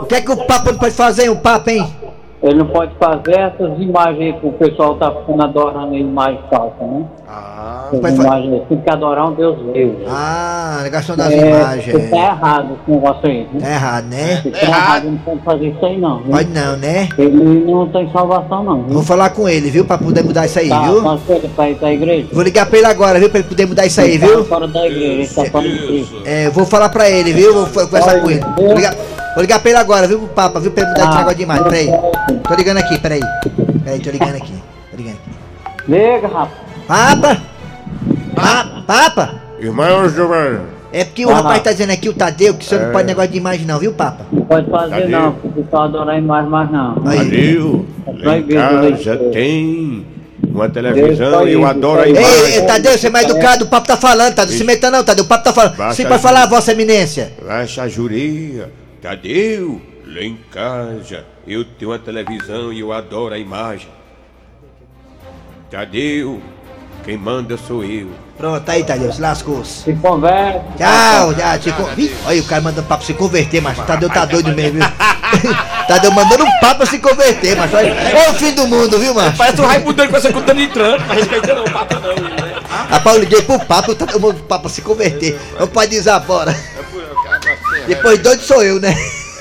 O 0.00 0.06
que 0.06 0.14
é 0.14 0.20
que 0.22 0.30
o 0.32 0.36
Papa 0.46 0.72
não 0.72 0.78
pode 0.78 0.94
fazer, 0.94 1.28
o 1.28 1.36
Papa, 1.36 1.70
hein? 1.70 1.96
Ele 2.42 2.54
não 2.58 2.66
pode 2.66 2.90
fazer 2.98 3.38
essas 3.38 3.78
imagens 3.78 4.20
aí 4.20 4.32
que 4.40 4.46
o 4.48 4.52
pessoal 4.52 4.96
tá 4.96 5.12
ficando 5.12 5.44
adorando 5.44 5.94
imagem 5.94 6.40
falsa, 6.50 6.74
né? 6.84 7.04
Ah, 7.28 7.88
Essas 7.92 8.14
imagens 8.18 8.52
aí, 8.54 8.62
tem 8.68 8.78
que 8.80 8.90
adorar 8.90 9.28
um 9.30 9.34
Deus 9.34 9.56
vivo. 9.72 9.96
Ah, 10.08 10.80
negação 10.82 11.16
das 11.16 11.30
É, 11.32 11.48
imagens. 11.60 12.10
Tá 12.10 12.16
errado 12.16 12.68
esse 12.82 12.90
negócio 12.90 13.20
aí, 13.30 13.46
né? 13.52 13.60
Tá 13.60 13.68
errado, 13.70 14.04
né? 14.06 14.42
Tá 14.42 14.66
errado, 14.66 15.04
não 15.04 15.16
pode 15.18 15.40
fazer 15.42 15.66
isso 15.68 15.86
aí 15.86 15.98
não. 16.00 16.18
viu? 16.18 16.32
Pode 16.32 16.48
não, 16.50 16.76
né? 16.76 17.08
Ele 17.16 17.64
não 17.64 17.86
tem 17.88 18.10
salvação 18.10 18.64
não, 18.64 18.82
viu? 18.82 18.94
Vou 18.94 19.02
falar 19.04 19.30
com 19.30 19.48
ele, 19.48 19.70
viu? 19.70 19.84
Pra 19.84 19.96
poder 19.98 20.24
mudar 20.24 20.44
isso 20.46 20.58
aí, 20.58 20.68
Tá, 20.68 20.80
viu? 20.82 20.98
ele 21.36 21.48
pra 21.48 21.70
ir 21.70 21.76
pra 21.76 21.92
igreja? 21.92 22.28
Vou 22.32 22.42
ligar 22.42 22.66
pra 22.66 22.78
ele 22.78 22.86
agora, 22.88 23.20
viu? 23.20 23.30
Pra 23.30 23.38
ele 23.38 23.48
poder 23.48 23.66
mudar 23.66 23.86
isso 23.86 24.00
aí, 24.00 24.14
Ele 24.14 24.18
tá 24.18 24.26
viu? 24.26 24.44
fora 24.46 24.66
da 24.66 24.84
igreja, 24.86 25.12
ele 25.12 25.26
tá 25.28 25.44
fora 25.44 25.68
de 25.68 25.78
Cristo. 25.86 26.22
É, 26.24 26.50
vou 26.50 26.66
falar 26.66 26.88
pra 26.88 27.08
ele, 27.08 27.32
viu? 27.32 27.54
Vou 27.66 27.84
conversar 27.86 28.20
com 28.20 28.28
ele. 28.30 28.44
Vou 28.56 28.74
ligar, 28.74 28.94
vou 29.34 29.42
ligar 29.42 29.60
pra 29.60 29.70
ele 29.70 29.78
agora, 29.78 30.06
viu? 30.06 30.18
Pro 30.18 30.28
Papa, 30.28 30.60
viu? 30.60 30.70
Pra 30.72 30.82
ele 30.82 30.90
mudar 30.90 31.02
esse 31.04 31.12
Ah, 31.12 31.18
negócio 31.18 31.36
de 31.36 31.42
imagem. 31.42 31.64
Peraí. 31.64 31.88
Tô 32.48 32.54
ligando 32.54 32.76
aqui, 32.78 32.98
peraí. 32.98 33.20
Peraí, 33.84 34.00
tô 34.00 34.10
ligando 34.10 34.36
aqui. 34.36 34.54
Tô 34.90 34.96
ligando 34.96 35.14
aqui. 35.14 35.90
Liga, 35.90 36.28
rapaz. 36.28 36.50
Papa! 36.86 37.42
Pa- 38.34 38.82
Papa! 38.86 39.34
irmão 39.60 40.08
Giovanni. 40.08 40.60
É 40.92 41.04
porque 41.04 41.24
o 41.24 41.30
Ah. 41.30 41.36
rapaz 41.36 41.62
tá 41.62 41.72
dizendo 41.72 41.90
aqui, 41.92 42.08
o 42.08 42.12
Tadeu, 42.12 42.52
que 42.54 42.64
você 42.66 42.76
não 42.78 42.88
É. 42.88 42.92
pode 42.92 43.06
negócio 43.06 43.30
de 43.30 43.38
imagem 43.38 43.64
não, 43.66 43.78
viu, 43.78 43.92
Papa? 43.94 44.26
Não 44.30 44.42
pode 44.42 44.68
fazer 44.70 44.90
Tadeu. 44.90 45.08
não, 45.08 45.32
porque 45.32 45.48
o 45.48 45.64
pessoal 45.64 45.84
adorar 45.84 46.18
imagem 46.18 46.50
mais 46.50 46.70
não. 46.70 46.94
Tadeu, 46.96 47.86
em 48.06 48.20
proibido, 48.20 48.54
né? 48.54 49.30
tem 49.32 50.06
uma 50.48 50.68
televisão 50.68 51.30
Deus, 51.30 51.48
e 51.48 51.52
eu 51.52 51.64
adoro 51.66 52.02
a 52.02 52.08
imagem. 52.08 52.28
Ei, 52.30 52.54
ei, 52.56 52.62
Tadeu, 52.66 52.92
você 52.98 53.06
é 53.06 53.10
mais 53.10 53.26
educado, 53.30 53.64
o 53.64 53.68
Papa 53.68 53.86
tá 53.86 53.96
falando, 53.96 54.34
Tadeu. 54.34 54.54
Se 54.58 54.64
meta 54.64 54.90
não, 54.90 55.02
Tadeu, 55.02 55.24
o 55.24 55.28
Papa 55.28 55.44
tá 55.44 55.52
falando. 55.54 55.76
Você 55.94 56.04
pode 56.04 56.20
falar, 56.22 56.46
Vossa 56.46 56.72
Eminência. 56.72 57.32
Baixa 57.46 57.82
a 57.84 57.88
juria. 57.88 58.68
Tadeu, 59.02 59.82
lá 60.06 60.22
em 60.22 60.36
casa 60.48 61.24
eu 61.44 61.64
tenho 61.64 61.90
uma 61.90 61.98
televisão 61.98 62.72
e 62.72 62.78
eu 62.78 62.92
adoro 62.92 63.34
a 63.34 63.38
imagem. 63.38 63.88
Tadeu, 65.68 66.40
quem 67.04 67.16
manda 67.16 67.58
sou 67.58 67.82
eu. 67.82 68.10
Pronto, 68.38 68.70
aí, 68.70 68.84
Tadeu, 68.84 69.12
se 69.12 69.20
lascou-se. 69.20 69.82
Se 69.82 69.92
conversa. 69.94 70.62
Tchau, 70.78 71.34
já, 71.34 71.58
te 71.58 71.72
con... 71.72 71.88
Ih, 71.98 72.14
Olha 72.26 72.40
o 72.40 72.44
cara 72.44 72.62
mandando 72.62 72.86
papo 72.86 73.04
se 73.04 73.12
converter, 73.14 73.60
mas 73.60 73.76
Tadeu 73.84 74.08
tá 74.08 74.24
doido 74.24 74.54
mesmo, 74.54 74.78
viu? 74.78 74.84
Tadeu 75.88 76.12
mandando 76.12 76.44
um 76.44 76.60
papo 76.60 76.86
se 76.86 77.00
converter, 77.00 77.56
mas 77.56 77.74
olha. 77.74 77.88
É 77.88 78.30
o 78.30 78.34
fim 78.34 78.54
do 78.54 78.68
mundo, 78.68 79.00
viu, 79.00 79.12
macho? 79.14 79.36
Parece 79.36 79.60
o 79.60 79.66
Raimundo 79.66 80.08
com 80.08 80.16
essa 80.16 80.32
conta 80.32 80.54
de 80.54 80.68
trânsito, 80.68 81.04
mas 81.08 81.18
respeita 81.18 81.54
não, 81.56 81.64
papa 81.64 81.98
não. 81.98 82.14
né? 82.14 82.62
Rapaz, 82.88 83.16
eu 83.16 83.22
liguei 83.22 83.42
pro 83.42 83.58
papo, 83.58 83.90
o 83.90 83.94
Tadeu 83.96 84.20
mandou 84.20 84.40
o 84.40 84.44
papo 84.44 84.68
se 84.68 84.80
converter. 84.80 85.36
Não 85.58 85.66
pode 85.66 85.90
dizer 85.90 86.10
Depois 87.86 88.18
doido 88.20 88.42
sou 88.42 88.62
eu, 88.62 88.80
né? 88.80 88.94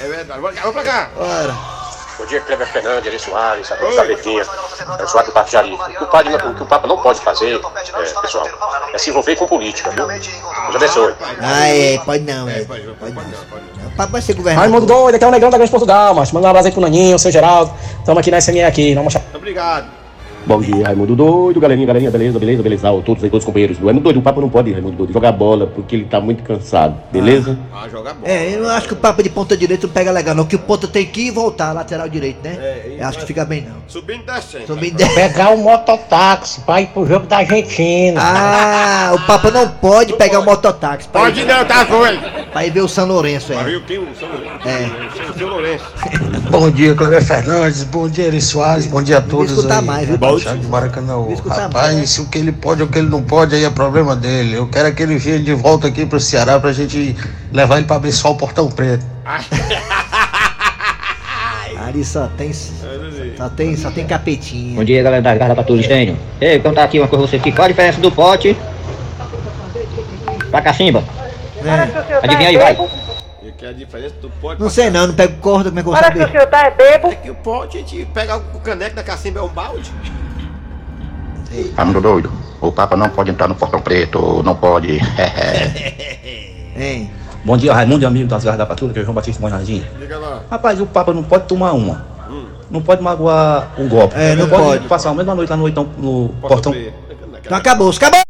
É 0.03 0.07
verdade. 0.07 0.39
Vamos 0.39 0.73
pra 0.73 0.83
cá. 0.83 1.09
Ora. 1.15 1.81
Bom 2.17 2.25
dia, 2.27 2.39
Cleber 2.41 2.67
Fernandes, 2.67 3.07
Eri 3.07 3.17
Soares, 3.17 3.71
a 3.71 3.75
todos 3.77 3.95
da 3.95 4.03
Bequinha, 4.03 4.43
é 4.43 5.03
o 5.03 5.07
Soares 5.07 5.29
do 5.29 5.33
Parque 5.33 5.51
Jari. 5.51 5.73
O 5.73 5.77
que 5.77 6.03
o, 6.03 6.07
padre, 6.07 6.35
o 6.35 6.53
que 6.53 6.61
o 6.61 6.65
Papa 6.67 6.87
não 6.87 7.01
pode 7.01 7.19
fazer, 7.19 7.55
é, 7.55 8.21
pessoal, 8.21 8.47
é 8.93 8.97
se 8.99 9.09
envolver 9.09 9.35
com 9.35 9.47
política, 9.47 9.89
viu? 9.89 10.05
Deus 10.05 10.75
abençoe. 10.75 11.15
Ah, 11.41 11.67
é, 11.67 11.97
pode 11.97 12.23
não, 12.23 12.47
é. 12.47 12.63
Pode 12.63 12.85
não. 12.85 13.87
O 13.87 13.95
papo 13.97 14.11
vai 14.11 14.21
ser 14.21 14.33
governador. 14.33 14.69
Raimundo 14.69 14.85
doido, 14.85 15.15
aqui 15.15 15.23
é 15.23 15.27
o 15.27 15.31
Negrão 15.31 15.49
da 15.49 15.57
Grande 15.57 15.71
Portugal, 15.71 16.13
mas 16.13 16.31
manda 16.31 16.45
um 16.45 16.49
abraço 16.49 16.67
aí 16.67 16.71
pro 16.71 16.81
Naninho, 16.81 17.17
seu 17.17 17.31
Geraldo. 17.31 17.73
Tamo 18.05 18.19
aqui 18.19 18.29
na 18.29 18.39
SME 18.39 18.63
aqui, 18.63 18.93
vamos 18.93 19.15
achar. 19.15 19.25
Obrigado. 19.33 20.00
Bom 20.45 20.59
dia, 20.59 20.85
Raimundo 20.87 21.15
Doido, 21.15 21.59
galerinha, 21.59 21.85
galerinha, 21.85 22.09
beleza, 22.11 22.39
beleza, 22.39 22.63
beleza, 22.63 22.89
Ah, 22.89 23.01
todos 23.05 23.23
aí, 23.23 23.29
todos 23.29 23.43
os 23.43 23.45
companheiros 23.45 23.77
do 23.77 23.85
Raimundo 23.85 24.03
Doido, 24.03 24.19
o 24.19 24.21
Papa 24.23 24.41
não 24.41 24.49
pode, 24.49 24.71
Raimundo 24.71 24.97
Doido, 24.97 25.13
jogar 25.13 25.31
bola, 25.31 25.67
porque 25.67 25.95
ele 25.95 26.05
tá 26.05 26.19
muito 26.19 26.41
cansado, 26.43 26.95
beleza? 27.11 27.57
Ah, 27.71 27.87
joga 27.87 28.13
bola. 28.15 28.27
É, 28.31 28.55
eu 28.55 28.63
não 28.63 28.69
acho 28.71 28.87
que 28.87 28.93
o 28.93 28.97
papo 28.97 29.21
de 29.21 29.29
ponta 29.29 29.55
direita 29.55 29.85
não 29.85 29.93
pega 29.93 30.11
legal, 30.11 30.33
não. 30.33 30.45
Que 30.45 30.55
o 30.55 30.59
ponta 30.59 30.87
tem 30.87 31.05
que 31.05 31.21
ir 31.21 31.27
e 31.27 31.31
voltar, 31.31 31.71
lateral 31.73 32.09
direito, 32.09 32.39
né? 32.43 32.55
É, 32.59 32.95
eu 32.99 33.07
acho 33.07 33.19
que 33.19 33.25
fica 33.27 33.45
bem, 33.45 33.61
não. 33.61 33.75
Subindo 33.87 34.23
e 34.23 34.25
descendo. 34.25 34.65
Subindo 34.67 34.99
e 35.01 35.09
Pegar 35.09 35.51
o 35.51 35.57
mototáxi 35.57 36.61
pra 36.61 36.81
ir 36.81 36.87
pro 36.87 37.05
jogo 37.05 37.27
da 37.27 37.37
Argentina. 37.37 38.19
Ah, 38.21 39.11
o 39.13 39.19
Papa 39.27 39.51
não 39.51 39.69
pode 39.69 40.13
pegar 40.13 40.39
o 40.39 40.45
mototáxi. 40.45 41.07
pra 41.07 41.21
Pode 41.21 41.39
ir- 41.41 41.45
não, 41.45 41.63
tá 41.65 41.83
doido. 41.83 42.19
Pra 42.51 42.65
ir 42.65 42.71
ver 42.71 42.81
o 42.81 42.87
São 42.87 43.07
Lourenço, 43.07 43.53
é. 43.53 43.63
Rio 43.63 43.81
quem? 43.81 43.97
O 43.97 44.07
São 44.13 44.27
Lourenço. 44.27 44.67
É. 44.67 45.43
O 45.43 45.47
Lourenço. 45.47 45.85
Bom 46.51 46.69
dia, 46.69 46.93
Cleber 46.93 47.23
Fernandes. 47.23 47.83
Bom 47.83 48.09
dia, 48.09 48.25
Eri 48.25 48.41
Soares. 48.41 48.85
Bom 48.87 49.01
dia 49.01 49.19
a 49.19 49.21
todos 49.21 49.51
escutar 49.51 49.79
aí. 49.79 49.85
mais, 49.85 50.07
viu, 50.07 50.17
dia 50.17 50.57
de 50.57 50.67
Maracanã. 50.67 51.13
Rapaz, 51.47 51.95
mais. 51.95 52.09
se 52.09 52.19
o 52.19 52.25
que 52.25 52.37
ele 52.37 52.51
pode 52.51 52.81
ou 52.81 52.89
o 52.89 52.91
que 52.91 52.99
ele 52.99 53.09
não 53.09 53.23
pode, 53.23 53.55
aí 53.55 53.63
é 53.63 53.69
problema 53.69 54.17
dele. 54.17 54.57
Eu 54.57 54.67
quero 54.67 54.89
é 54.89 54.91
que 54.91 55.01
ele 55.01 55.17
venha 55.17 55.39
de 55.39 55.53
volta 55.53 55.87
aqui 55.87 56.05
pro 56.05 56.19
Ceará 56.19 56.59
pra 56.59 56.73
gente 56.73 57.15
levar 57.53 57.77
ele 57.77 57.85
pra 57.85 57.95
abençoar 57.95 58.33
o 58.33 58.37
Portão 58.37 58.69
Preto. 58.69 59.05
Ali 61.87 62.05
só 62.05 62.27
tem. 62.37 62.53
Só 62.53 63.49
tem, 63.49 63.75
só 63.75 63.91
tem 63.91 64.05
capetinha. 64.05 64.75
Bom 64.75 64.83
dia, 64.83 65.01
galera 65.03 65.21
da 65.21 65.35
Garra 65.35 65.49
da 65.49 65.55
Patrulha 65.55 65.81
Estênio. 65.81 66.17
Ei, 66.39 66.57
eu 66.57 66.61
contar 66.61 66.83
aqui 66.83 66.99
uma 66.99 67.07
coisa 67.07 67.23
pra 67.23 67.31
você 67.31 67.35
aqui. 67.37 67.51
Qual 67.51 67.65
a 67.65 67.69
diferença 67.69 67.99
do 67.99 68.11
pote 68.11 68.55
pra 70.49 70.61
cacimba? 70.61 71.03
Adivinha 72.21 72.49
aí, 72.49 72.57
vai. 72.57 72.89
E 73.43 73.51
que 73.51 73.65
é 73.65 73.69
a 73.69 73.73
diferença 73.73 74.15
do 74.21 74.29
pote 74.29 74.61
Não 74.61 74.69
sei 74.69 74.91
não, 74.91 75.07
não 75.07 75.15
pego 75.15 75.37
corda, 75.37 75.69
como 75.69 75.79
é 75.79 75.83
que 75.83 75.89
eu 75.89 75.93
vou 75.93 76.01
Parece 76.01 76.19
que 76.19 76.25
o 76.25 76.31
senhor 76.31 76.47
tá 76.47 76.65
é 76.65 76.71
bebo. 76.71 77.07
É 77.07 77.15
que 77.15 77.31
o 77.31 77.35
pote, 77.35 77.77
a 77.77 77.79
gente 77.79 78.05
pega 78.13 78.37
o 78.37 78.59
caneco 78.59 78.95
da 78.95 79.03
cacimba 79.03 79.39
é 79.39 79.43
um 79.43 79.47
balde. 79.47 79.91
Raimundo 81.75 81.99
Doido, 81.99 82.31
o 82.61 82.71
Papa 82.71 82.95
não 82.95 83.09
pode 83.09 83.31
entrar 83.31 83.47
no 83.47 83.55
Portão 83.55 83.81
Preto, 83.81 84.41
não 84.43 84.55
pode. 84.55 84.99
Hein? 86.77 87.11
Bom 87.43 87.57
dia, 87.57 87.73
Raimundo 87.73 88.03
e 88.03 88.05
amigo 88.05 88.29
das 88.29 88.43
Garras 88.43 88.59
da 88.59 88.65
Patrulha, 88.65 88.93
que 88.93 88.99
é 88.99 89.01
o 89.01 89.05
João 89.05 89.15
Batista 89.15 89.41
Monjardim. 89.41 89.83
Liga 89.99 90.17
lá. 90.17 90.43
Rapaz, 90.49 90.79
o 90.79 90.85
Papa 90.85 91.13
não 91.13 91.23
pode 91.23 91.45
tomar 91.45 91.73
uma. 91.73 92.05
Não 92.69 92.81
pode 92.81 93.01
magoar 93.01 93.71
um 93.77 93.89
golpe. 93.89 94.15
É, 94.17 94.33
não 94.33 94.47
pode. 94.47 94.63
pode. 94.63 94.87
passar 94.87 95.09
a 95.09 95.13
mesma 95.13 95.35
noite 95.35 95.49
lá 95.49 95.57
no, 95.57 95.67
no 95.67 96.29
portão. 96.39 96.73
Então 96.73 97.57
acabou, 97.57 97.89
acabou! 97.89 98.20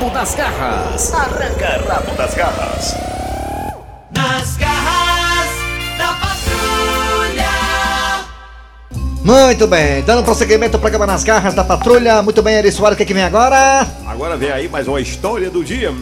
Rabo 0.00 0.14
das 0.14 0.34
garras. 0.34 1.12
Arranca 1.12 1.84
rabo 1.86 2.16
das 2.16 2.34
garras. 2.34 2.96
Nas 4.16 4.56
garras 4.56 5.50
da 5.98 6.14
patrulha. 6.14 7.50
Muito 9.22 9.66
bem, 9.66 10.00
dando 10.00 10.24
prosseguimento 10.24 10.78
ao 10.78 10.80
programa 10.80 11.06
Nas 11.06 11.22
Garras 11.22 11.52
da 11.52 11.62
Patrulha. 11.62 12.22
Muito 12.22 12.42
bem, 12.42 12.54
Eri 12.54 12.72
Soares, 12.72 12.94
o 12.94 12.96
que, 12.96 13.04
que 13.04 13.12
vem 13.12 13.24
agora? 13.24 13.86
Agora 14.06 14.38
vem 14.38 14.50
aí 14.50 14.70
mais 14.70 14.88
uma 14.88 15.02
história 15.02 15.50
do 15.50 15.62
dia. 15.62 15.92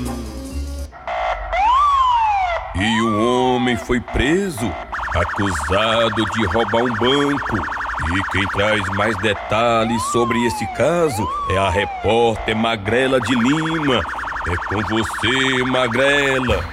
E 2.76 3.02
um 3.02 3.56
homem 3.56 3.76
foi 3.76 4.00
preso, 4.00 4.72
acusado 5.12 6.24
de 6.24 6.46
roubar 6.46 6.84
um 6.84 6.94
banco. 6.94 7.77
E 8.06 8.22
quem 8.30 8.46
traz 8.48 8.82
mais 8.90 9.16
detalhes 9.18 10.02
sobre 10.04 10.44
esse 10.46 10.66
caso 10.74 11.28
é 11.50 11.58
a 11.58 11.68
repórter 11.68 12.56
Magrela 12.56 13.20
de 13.20 13.34
Lima. 13.34 14.00
É 14.46 14.56
com 14.68 14.80
você, 14.82 15.64
Magrela. 15.64 16.64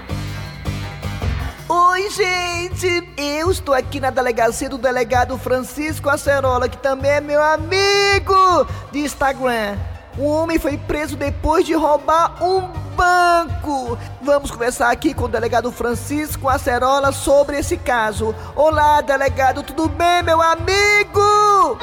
Oi, 1.68 2.10
gente! 2.12 3.10
Eu 3.18 3.50
estou 3.50 3.74
aqui 3.74 4.00
na 4.00 4.12
delegacia 4.12 4.70
do 4.70 4.78
delegado 4.78 5.38
Francisco 5.38 6.10
Acerola, 6.10 6.70
que 6.70 6.78
também 6.78 7.12
é 7.12 7.22
meu 7.22 7.42
amigo 7.42 8.68
de 8.92 9.00
Instagram. 9.00 9.76
Um 10.18 10.28
homem 10.28 10.58
foi 10.58 10.78
preso 10.78 11.18
depois 11.18 11.66
de 11.66 11.74
roubar 11.74 12.42
um 12.42 12.62
banco. 12.96 13.98
Vamos 14.22 14.50
conversar 14.50 14.90
aqui 14.90 15.14
com 15.14 15.26
o 15.26 15.28
delegado 15.28 15.70
Francisco 15.74 16.48
Acerola 16.48 17.12
sobre 17.12 17.60
esse 17.60 17.76
caso. 17.76 18.34
Olá, 18.56 19.02
delegado, 19.02 19.62
tudo 19.62 19.90
bem, 19.90 20.24
meu 20.24 20.42
amigo? 20.42 21.78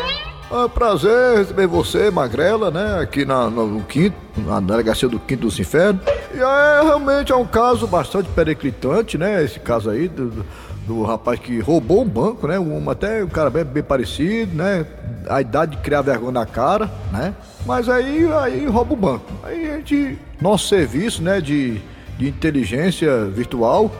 É 0.50 0.64
um 0.64 0.68
prazer 0.68 1.38
receber 1.38 1.66
você, 1.66 2.10
Magrela, 2.10 2.70
né? 2.70 3.00
Aqui 3.02 3.26
na, 3.26 3.50
no, 3.50 3.82
quinto, 3.82 4.16
na 4.38 4.60
delegacia 4.60 5.10
do 5.10 5.18
Quinto 5.18 5.42
dos 5.42 5.58
Infernos. 5.58 6.02
E 6.32 6.38
é 6.38 6.82
realmente 6.82 7.32
é 7.32 7.36
um 7.36 7.46
caso 7.46 7.86
bastante 7.86 8.30
periclitante, 8.30 9.18
né? 9.18 9.44
Esse 9.44 9.60
caso 9.60 9.90
aí 9.90 10.08
do, 10.08 10.30
do, 10.30 10.46
do 10.86 11.02
rapaz 11.02 11.38
que 11.38 11.60
roubou 11.60 12.00
um 12.02 12.08
banco, 12.08 12.46
né? 12.46 12.58
Um, 12.58 12.88
até 12.88 13.22
um 13.22 13.28
cara 13.28 13.50
bem, 13.50 13.64
bem 13.64 13.82
parecido, 13.82 14.54
né? 14.56 14.86
A 15.28 15.42
idade 15.42 15.76
de 15.76 15.82
criar 15.82 16.00
vergonha 16.00 16.32
na 16.32 16.46
cara, 16.46 16.90
né? 17.12 17.34
Mas 17.64 17.88
aí, 17.88 18.28
aí 18.32 18.66
rouba 18.66 18.92
o 18.92 18.96
banco. 18.96 19.32
Aí 19.42 19.70
a 19.70 19.76
gente, 19.76 20.18
nosso 20.40 20.68
serviço, 20.68 21.22
né? 21.22 21.40
De, 21.40 21.80
de 22.18 22.28
inteligência 22.28 23.24
virtual, 23.26 23.90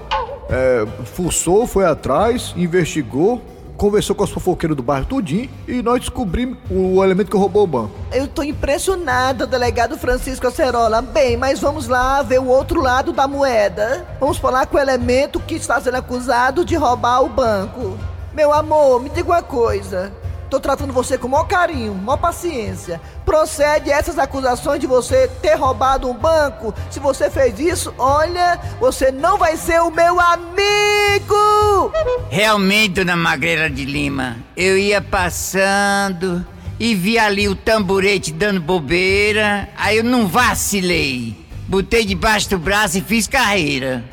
é, 0.50 0.86
fuçou, 1.04 1.66
foi 1.66 1.84
atrás, 1.84 2.52
investigou, 2.56 3.40
conversou 3.76 4.14
com 4.14 4.24
os 4.24 4.30
fofoqueiros 4.30 4.76
do 4.76 4.82
bairro 4.82 5.06
tudinho 5.06 5.48
e 5.66 5.82
nós 5.82 6.00
descobrimos 6.00 6.58
o 6.70 7.02
elemento 7.02 7.30
que 7.30 7.36
roubou 7.36 7.64
o 7.64 7.66
banco. 7.66 7.92
Eu 8.12 8.28
tô 8.28 8.42
impressionado, 8.42 9.46
delegado 9.46 9.96
Francisco 9.96 10.46
Acerola. 10.46 11.00
Bem, 11.00 11.36
mas 11.36 11.60
vamos 11.60 11.88
lá 11.88 12.22
ver 12.22 12.40
o 12.40 12.46
outro 12.46 12.80
lado 12.80 13.12
da 13.12 13.26
moeda. 13.26 14.06
Vamos 14.20 14.38
falar 14.38 14.66
com 14.66 14.76
o 14.76 14.80
elemento 14.80 15.40
que 15.40 15.54
está 15.54 15.80
sendo 15.80 15.96
acusado 15.96 16.64
de 16.64 16.76
roubar 16.76 17.22
o 17.22 17.28
banco. 17.28 17.98
Meu 18.34 18.52
amor, 18.52 19.02
me 19.02 19.08
diga 19.08 19.28
uma 19.28 19.42
coisa. 19.42 20.12
Tô 20.52 20.60
tratando 20.60 20.92
você 20.92 21.16
com 21.16 21.28
maior 21.28 21.44
carinho, 21.44 21.94
maior 21.94 22.18
paciência. 22.18 23.00
Procede 23.24 23.90
essas 23.90 24.18
acusações 24.18 24.78
de 24.78 24.86
você 24.86 25.26
ter 25.40 25.54
roubado 25.54 26.06
um 26.10 26.12
banco? 26.12 26.74
Se 26.90 27.00
você 27.00 27.30
fez 27.30 27.58
isso, 27.58 27.94
olha, 27.96 28.60
você 28.78 29.10
não 29.10 29.38
vai 29.38 29.56
ser 29.56 29.80
o 29.80 29.90
meu 29.90 30.20
amigo! 30.20 31.90
Realmente, 32.28 32.96
dona 32.96 33.16
Magreira 33.16 33.70
de 33.70 33.86
Lima, 33.86 34.36
eu 34.54 34.76
ia 34.76 35.00
passando 35.00 36.44
e 36.78 36.94
vi 36.94 37.18
ali 37.18 37.48
o 37.48 37.56
tamborete 37.56 38.30
dando 38.30 38.60
bobeira, 38.60 39.70
aí 39.74 39.96
eu 39.96 40.04
não 40.04 40.26
vacilei. 40.26 41.34
Botei 41.66 42.04
debaixo 42.04 42.50
do 42.50 42.58
braço 42.58 42.98
e 42.98 43.00
fiz 43.00 43.26
carreira. 43.26 44.04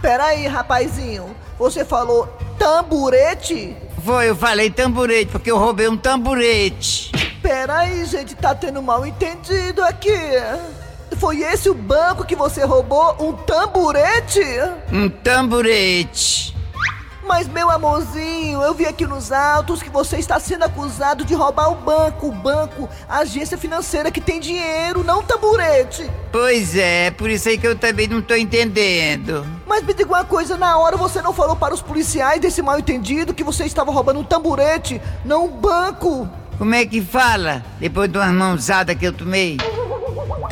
Peraí, 0.00 0.46
rapazinho, 0.46 1.34
você 1.58 1.84
falou 1.84 2.28
tamburete? 2.56 3.76
Foi, 4.04 4.30
eu 4.30 4.36
falei 4.36 4.68
tamborete 4.68 5.30
porque 5.30 5.50
eu 5.50 5.58
roubei 5.58 5.88
um 5.88 5.96
tamborete. 5.96 7.12
Peraí, 7.40 8.04
gente, 8.04 8.34
tá 8.34 8.54
tendo 8.54 8.82
mal 8.82 9.06
entendido 9.06 9.82
aqui. 9.84 10.10
Foi 11.18 11.40
esse 11.42 11.70
o 11.70 11.74
banco 11.74 12.24
que 12.24 12.34
você 12.34 12.64
roubou? 12.64 13.16
Um 13.20 13.32
tamburete? 13.32 14.40
Um 14.92 15.08
tamborete. 15.08 16.52
Mas, 17.24 17.46
meu 17.46 17.70
amorzinho, 17.70 18.60
eu 18.62 18.74
vi 18.74 18.84
aqui 18.84 19.06
nos 19.06 19.30
autos 19.30 19.82
que 19.82 19.88
você 19.88 20.16
está 20.16 20.40
sendo 20.40 20.64
acusado 20.64 21.24
de 21.24 21.34
roubar 21.34 21.70
o 21.70 21.76
banco. 21.76 22.28
O 22.28 22.32
banco, 22.32 22.88
a 23.08 23.18
agência 23.18 23.56
financeira 23.56 24.10
que 24.10 24.20
tem 24.20 24.40
dinheiro, 24.40 25.04
não 25.04 25.20
o 25.20 25.22
tamburete. 25.22 26.10
Pois 26.32 26.76
é, 26.76 27.10
por 27.10 27.30
isso 27.30 27.48
aí 27.48 27.56
que 27.56 27.66
eu 27.66 27.78
também 27.78 28.08
não 28.08 28.20
tô 28.20 28.34
entendendo. 28.34 29.46
Mas 29.66 29.84
me 29.84 29.94
diga 29.94 30.10
uma 30.10 30.24
coisa, 30.24 30.56
na 30.56 30.76
hora 30.78 30.96
você 30.96 31.22
não 31.22 31.32
falou 31.32 31.56
para 31.56 31.74
os 31.74 31.82
policiais 31.82 32.40
desse 32.40 32.60
mal 32.60 32.78
entendido 32.78 33.34
que 33.34 33.44
você 33.44 33.64
estava 33.64 33.92
roubando 33.92 34.20
um 34.20 34.24
tamburete, 34.24 35.00
não 35.24 35.46
um 35.46 35.48
banco. 35.48 36.28
Como 36.58 36.74
é 36.74 36.84
que 36.84 37.00
fala? 37.00 37.62
Depois 37.80 38.10
de 38.10 38.18
uma 38.18 38.32
mãozada 38.32 38.94
que 38.94 39.04
eu 39.04 39.12
tomei? 39.12 39.58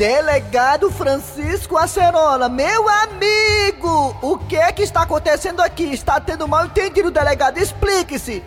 Delegado 0.01 0.89
Francisco 0.89 1.77
Acerola, 1.77 2.49
meu 2.49 2.89
amigo! 2.89 4.17
O 4.19 4.35
que 4.35 4.57
é 4.57 4.71
que 4.71 4.81
está 4.81 5.03
acontecendo 5.03 5.59
aqui? 5.59 5.93
Está 5.93 6.19
tendo 6.19 6.47
mal 6.47 6.65
entendido, 6.65 7.11
delegado? 7.11 7.59
Explique-se! 7.59 8.41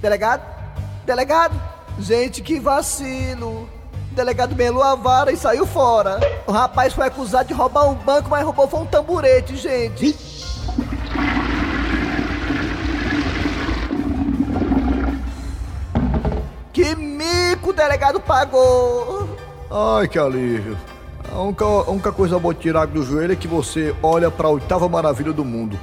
Delegado? 0.00 0.42
Delegado? 1.04 1.54
Gente, 1.98 2.40
que 2.40 2.58
vacilo! 2.58 3.68
O 4.10 4.14
delegado 4.14 4.56
melou 4.56 4.82
a 4.82 4.94
vara 4.94 5.30
e 5.30 5.36
saiu 5.36 5.66
fora. 5.66 6.18
O 6.46 6.50
rapaz 6.50 6.94
foi 6.94 7.08
acusado 7.08 7.48
de 7.48 7.52
roubar 7.52 7.86
um 7.86 7.94
banco, 7.94 8.30
mas 8.30 8.42
roubou 8.42 8.66
foi 8.66 8.80
um 8.80 8.86
tamburete, 8.86 9.56
gente. 9.56 10.16
Que 16.72 16.96
mico 16.96 17.68
o 17.68 17.72
delegado 17.74 18.18
pagou! 18.18 19.19
Ai, 19.70 20.08
que 20.08 20.18
alívio. 20.18 20.76
A 21.32 21.40
única, 21.42 21.64
a 21.64 21.90
única 21.90 22.10
coisa 22.12 22.38
boa 22.38 22.52
de 22.52 22.60
tirar 22.60 22.86
do 22.86 23.02
joelho 23.04 23.32
é 23.32 23.36
que 23.36 23.46
você 23.46 23.94
olha 24.02 24.30
pra 24.30 24.48
oitava 24.48 24.88
maravilha 24.88 25.32
do 25.32 25.44
mundo. 25.44 25.78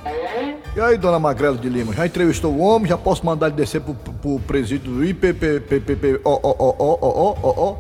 E 0.76 0.80
aí, 0.80 0.98
dona 0.98 1.18
Magrela 1.18 1.58
de 1.58 1.70
Lima, 1.70 1.94
já 1.94 2.06
entrevistou 2.06 2.52
o 2.54 2.60
homem? 2.60 2.88
Já 2.88 2.98
posso 2.98 3.26
mandar 3.26 3.48
ele 3.48 3.56
descer 3.56 3.82
pro, 3.82 3.94
pro 3.96 4.40
presídio 4.42 4.92
do 4.92 5.04
IPPPPP? 5.06 6.22
Ó, 6.24 6.40
ó, 6.44 6.56
ó, 6.60 6.76
ó, 6.78 6.98
ó, 7.02 7.36
ó, 7.42 7.54
ó. 7.58 7.76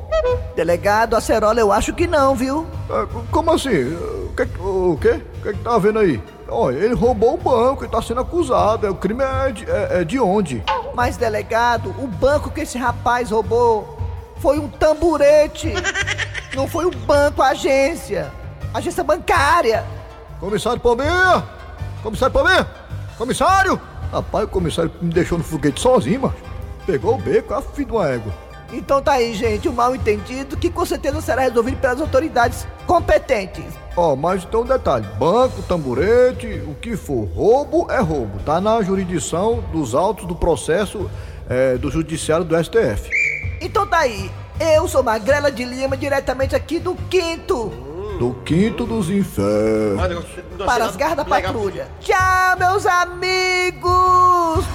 Delegado 0.55 1.15
Acerola, 1.15 1.59
eu 1.59 1.71
acho 1.71 1.93
que 1.93 2.07
não, 2.07 2.33
viu? 2.35 2.65
É, 2.89 3.05
Como 3.29 3.51
assim? 3.51 3.83
O 3.93 4.33
que, 4.35 4.43
o 4.59 4.97
quê? 4.99 5.21
O 5.39 5.43
que, 5.43 5.53
que 5.53 5.59
tá 5.63 5.77
vendo 5.77 5.99
aí? 5.99 6.21
Olha, 6.47 6.77
ele 6.77 6.95
roubou 6.95 7.33
o 7.35 7.37
banco 7.37 7.83
e 7.85 7.87
tá 7.87 8.01
sendo 8.01 8.21
acusado. 8.21 8.87
É, 8.87 8.89
O 8.89 8.95
crime 8.95 9.23
é 9.23 9.51
de, 9.51 9.69
é, 9.69 10.01
é 10.01 10.03
de 10.03 10.19
onde? 10.19 10.63
Mas, 10.95 11.17
delegado, 11.17 11.93
o 11.99 12.07
banco 12.07 12.49
que 12.49 12.61
esse 12.61 12.77
rapaz 12.77 13.29
roubou 13.29 13.96
foi 14.39 14.60
um 14.60 14.67
tamburete. 14.67 15.73
Não 16.56 16.67
foi 16.67 16.86
um 16.86 16.91
banco, 16.91 17.41
a 17.41 17.50
agência. 17.50 18.32
Agência 18.73 19.04
bancária. 19.04 19.86
Comissário 20.39 20.80
Palmeira! 20.80 21.43
Comissário 22.04 22.34
Palmeira! 22.34 22.67
Comissário! 23.17 23.82
Rapaz, 24.12 24.45
o 24.45 24.47
comissário 24.47 24.91
me 25.02 25.12
deixou 25.12 25.38
no 25.38 25.43
foguete 25.43 25.82
sozinho, 25.82 26.21
macho. 26.21 26.38
Pegou 26.86 27.15
o 27.15 27.17
beco, 27.17 27.54
a 27.54 27.62
filho 27.62 27.88
de 27.88 27.91
uma 27.93 28.08
égua. 28.08 28.34
Então 28.71 29.02
tá 29.02 29.13
aí, 29.13 29.34
gente, 29.34 29.67
o 29.67 29.73
mal 29.73 29.95
entendido 29.95 30.58
que 30.58 30.69
com 30.69 30.86
certeza 30.86 31.21
será 31.21 31.41
resolvido 31.41 31.78
pelas 31.78 32.02
autoridades 32.02 32.67
competentes. 32.86 33.65
Ó, 33.95 34.15
mas 34.15 34.43
então 34.43 34.62
um 34.62 34.65
detalhe: 34.65 35.08
banco, 35.17 35.62
tamburete, 35.63 36.62
o 36.67 36.76
que 36.76 36.95
for, 36.95 37.26
roubo 37.34 37.88
é 37.89 38.00
roubo. 38.00 38.39
Tá 38.39 38.60
na 38.60 38.82
jurisdição 38.82 39.63
dos 39.71 39.95
autos 39.95 40.26
do 40.26 40.36
processo 40.36 41.10
é, 41.50 41.78
do 41.78 41.89
judiciário 41.89 42.45
do 42.45 42.62
STF. 42.62 43.10
Então 43.61 43.87
tá 43.87 43.99
aí, 43.99 44.31
eu 44.59 44.87
sou 44.87 45.03
Magrela 45.03 45.51
de 45.51 45.63
Lima, 45.63 45.97
diretamente 45.97 46.55
aqui 46.55 46.79
do 46.79 46.95
Quinto, 47.09 47.69
Do 48.19 48.33
quinto 48.45 48.85
dos 48.85 49.09
infernos. 49.09 50.25
para 50.65 50.85
as 50.85 50.95
garras 50.95 51.17
da 51.17 51.25
patrulha. 51.25 51.87
Tchau, 51.99 52.57
meus 52.57 52.85
amigos! 52.85 54.65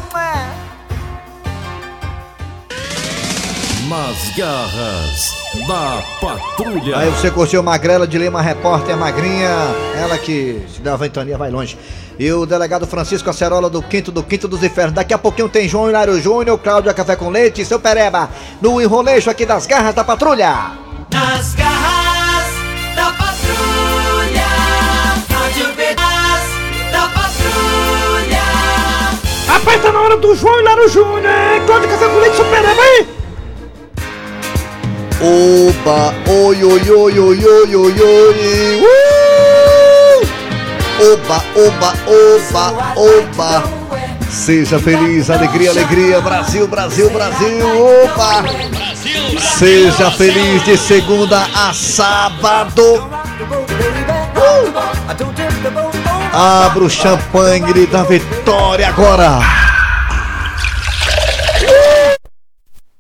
Nas 3.93 4.31
garras 4.35 5.35
da 5.69 6.03
patrulha. 6.19 6.97
Aí 6.97 7.11
você 7.11 7.31
curtiu 7.31 7.63
Magrela 7.63 8.07
de 8.07 8.17
Lima, 8.17 8.41
repórter 8.41 8.97
magrinha, 8.97 9.51
ela 9.95 10.17
que 10.17 10.65
se 10.75 10.81
dá 10.81 10.97
ventania 10.97 11.37
vai 11.37 11.51
longe. 11.51 11.77
E 12.19 12.33
o 12.33 12.47
delegado 12.47 12.87
Francisco 12.87 13.29
Acerola 13.29 13.69
do 13.69 13.83
Quinto 13.83 14.11
do 14.11 14.23
Quinto 14.23 14.49
dos 14.49 14.63
Infernos. 14.63 14.95
Daqui 14.95 15.13
a 15.13 15.19
pouquinho 15.19 15.47
tem 15.47 15.69
João 15.69 15.91
Hilário 15.91 16.19
Júnior, 16.23 16.59
Cláudia 16.59 16.95
Café 16.95 17.17
com 17.17 17.29
Leite 17.29 17.61
e 17.61 17.67
seu 17.67 17.79
Pereba 17.79 18.31
no 18.63 18.81
enrolejo 18.81 19.31
aqui 19.31 19.45
das 19.45 19.67
garras 19.67 19.95
da 19.95 20.03
patrulha. 20.03 20.73
Nas 21.13 21.55
garras 21.55 22.47
da 22.97 23.13
patrulha. 23.13 24.47
Rádio 25.29 25.75
Pedas 25.77 26.93
da 26.93 27.09
patrulha. 27.09 28.43
Rapaz, 29.49 29.83
tá 29.83 29.93
na 29.93 30.01
hora 30.01 30.17
do 30.17 30.35
João 30.35 30.59
Hilário 30.61 30.89
Júnior, 30.89 31.27
hein? 31.27 31.63
Cláudio 31.67 31.91
Café 31.91 32.09
com 32.09 32.17
Leite 32.21 32.37
Supereba 32.39 32.81
aí! 32.81 33.12
Oba, 35.25 36.13
oi, 36.27 36.65
oi, 36.65 36.91
oi, 36.91 37.19
oi, 37.21 37.45
oi, 37.47 37.77
oi, 37.77 38.01
oi. 38.03 38.83
Uh! 38.83 40.27
Oba, 41.13 41.45
oba, 41.55 41.95
oba, 42.09 42.95
oba. 42.97 43.63
Seja 44.29 44.81
feliz, 44.81 45.31
alegria, 45.31 45.71
alegria, 45.71 46.21
Brasil, 46.21 46.67
Brasil, 46.67 47.09
Brasil, 47.11 47.65
oba. 47.65 48.43
Seja 49.39 50.11
feliz 50.11 50.65
de 50.65 50.77
segunda 50.77 51.47
a 51.55 51.73
sábado. 51.73 53.09
Uh! 54.37 54.73
Abra 56.33 56.83
o 56.83 56.91
champanhe 56.91 57.87
da 57.87 58.03
vitória 58.03 58.89
agora. 58.89 59.39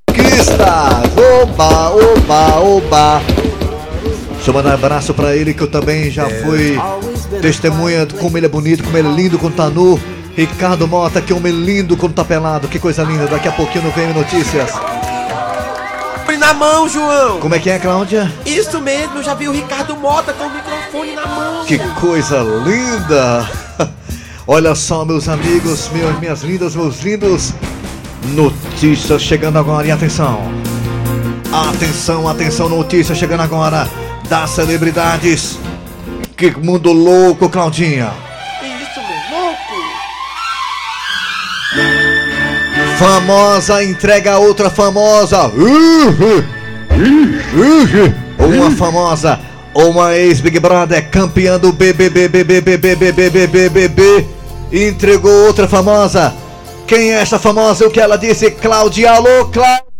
Conquista! 0.08 1.11
Oba, 1.42 1.90
oba, 1.90 2.60
oba! 2.60 3.22
Deixa 4.34 4.50
eu 4.50 4.54
mandar 4.54 4.70
um 4.70 4.74
abraço 4.74 5.14
pra 5.14 5.36
ele 5.36 5.54
que 5.54 5.62
eu 5.62 5.68
também 5.68 6.10
já 6.10 6.28
fui 6.28 6.76
testemunha 7.40 8.04
de 8.04 8.14
como 8.14 8.36
ele 8.36 8.46
é 8.46 8.48
bonito, 8.48 8.82
como 8.82 8.98
ele 8.98 9.08
é 9.08 9.12
lindo 9.12 9.38
quando 9.38 9.54
tá 9.54 9.68
nu. 9.68 10.00
Ricardo 10.36 10.88
Mota, 10.88 11.20
que 11.20 11.32
homem 11.32 11.52
lindo 11.52 11.96
quando 11.96 12.14
tá 12.14 12.24
pelado, 12.24 12.66
que 12.66 12.78
coisa 12.78 13.04
linda. 13.04 13.26
Daqui 13.26 13.46
a 13.46 13.52
pouquinho 13.52 13.84
no 13.84 13.90
VM 13.90 14.16
Notícias. 14.16 14.72
Na 16.42 16.52
mão, 16.52 16.88
João! 16.88 17.38
Como 17.38 17.54
é 17.54 17.58
que 17.60 17.70
é, 17.70 17.78
Cláudia? 17.78 18.30
Isso 18.44 18.80
mesmo, 18.80 19.18
eu 19.18 19.22
já 19.22 19.32
vi 19.32 19.46
o 19.46 19.52
Ricardo 19.52 19.96
Mota 19.96 20.32
com 20.32 20.44
o 20.44 20.50
microfone 20.52 21.14
na 21.14 21.24
mão. 21.24 21.64
Que 21.64 21.78
coisa 22.00 22.40
linda! 22.42 23.48
Olha 24.44 24.74
só, 24.74 25.04
meus 25.04 25.28
amigos, 25.28 25.88
meus, 25.90 26.18
minhas 26.18 26.42
lindas, 26.42 26.74
meus 26.74 27.00
lindos. 27.00 27.54
Notícias 28.34 29.22
chegando 29.22 29.56
agora 29.56 29.86
e 29.86 29.92
atenção. 29.92 30.40
Atenção, 31.52 32.26
atenção, 32.26 32.66
notícia 32.66 33.14
chegando 33.14 33.42
agora 33.42 33.86
das 34.26 34.48
celebridades. 34.50 35.58
Que 36.34 36.50
mundo 36.50 36.90
louco, 36.92 37.50
Claudinha. 37.50 38.10
Isso, 38.62 39.00
meu 39.00 39.38
louco! 39.38 39.58
Famosa 42.98 43.84
entrega 43.84 44.32
a 44.32 44.38
outra 44.38 44.70
famosa. 44.70 45.48
Uhum. 45.48 46.42
Uhum. 47.54 48.14
Uma 48.38 48.70
famosa 48.70 49.38
Uma 49.74 50.16
ex-Big 50.16 50.58
Brother 50.58 51.10
campeã 51.10 51.58
do 51.58 51.70
BBBBBBBBBBBB 51.70 54.26
entregou 54.72 55.46
outra 55.46 55.68
famosa. 55.68 56.32
Quem 56.86 57.12
é 57.12 57.20
essa 57.20 57.38
famosa? 57.38 57.86
O 57.86 57.90
que 57.90 58.00
ela 58.00 58.16
disse? 58.16 58.50
Cláudia, 58.50 59.12
alô. 59.12 59.44
Cláudia 59.52 59.91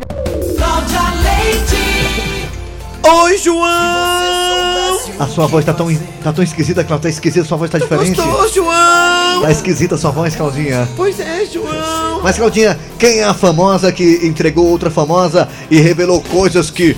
Oi, 3.05 3.37
João! 3.37 5.01
A 5.19 5.27
sua 5.27 5.47
voz 5.47 5.65
tá 5.65 5.73
tão, 5.73 5.89
tá 6.23 6.33
tão 6.33 6.45
esquisita, 6.45 6.85
Cláudia. 6.85 7.03
Tá 7.03 7.09
esquisita, 7.09 7.45
sua 7.45 7.59
voz 7.59 7.71
tá 7.71 7.79
diferente. 7.79 8.15
Gostou, 8.15 8.49
João? 8.49 9.43
Tá 9.43 9.51
esquisita 9.51 9.97
sua 9.97 10.13
voz, 10.13 10.37
Claudinha. 10.37 10.89
Pois 10.97 11.19
é, 11.19 11.45
João. 11.45 12.21
Mas, 12.23 12.37
Claudinha, 12.37 12.79
quem 12.99 13.19
é 13.19 13.25
a 13.25 13.35
famosa 13.35 13.91
que 13.91 14.21
entregou 14.23 14.67
outra 14.69 14.91
famosa 14.91 15.49
e 15.71 15.81
revelou 15.81 16.21
coisas 16.23 16.71
que 16.71 16.97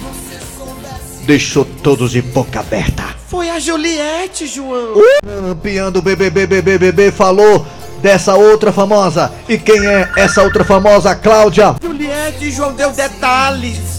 deixou 1.24 1.64
todos 1.64 2.10
de 2.10 2.20
boca 2.20 2.60
aberta? 2.60 3.04
Foi 3.26 3.48
a 3.48 3.58
Juliette, 3.58 4.46
João. 4.46 4.94
Campeã 5.22 5.90
do 5.90 6.02
BBBBBBB 6.02 7.12
falou 7.12 7.66
dessa 8.02 8.34
outra 8.34 8.70
famosa. 8.72 9.32
E 9.48 9.56
quem 9.56 9.86
é 9.86 10.10
essa 10.16 10.42
outra 10.42 10.64
famosa, 10.64 11.14
Cláudia? 11.14 11.74
Juliette, 11.82 12.50
João, 12.50 12.74
deu 12.74 12.92
detalhes 12.92 13.93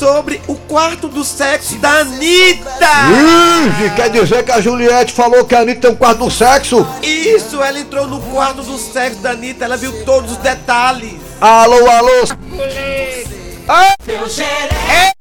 sobre 0.00 0.40
o 0.48 0.54
quarto 0.54 1.08
do 1.08 1.22
sexo 1.22 1.76
da 1.76 1.98
Anitta. 1.98 2.88
Ih, 3.84 3.90
quer 3.94 4.08
dizer 4.08 4.42
que 4.42 4.50
a 4.50 4.58
Juliette 4.58 5.12
falou 5.12 5.44
que 5.44 5.54
a 5.54 5.60
Anitta 5.60 5.82
tem 5.82 5.90
um 5.90 5.94
quarto 5.94 6.24
do 6.24 6.30
sexo? 6.30 6.88
Isso, 7.02 7.62
ela 7.62 7.78
entrou 7.78 8.06
no 8.06 8.18
quarto 8.18 8.62
do 8.62 8.78
sexo 8.78 9.18
da 9.20 9.32
Anitta, 9.32 9.66
ela 9.66 9.76
viu 9.76 9.92
todos 10.06 10.32
os 10.32 10.38
detalhes. 10.38 11.20
Alô, 11.38 11.86
alô. 11.90 12.24
Ah. 13.68 13.94
Seu 14.02 14.26
xeré, 14.28 15.12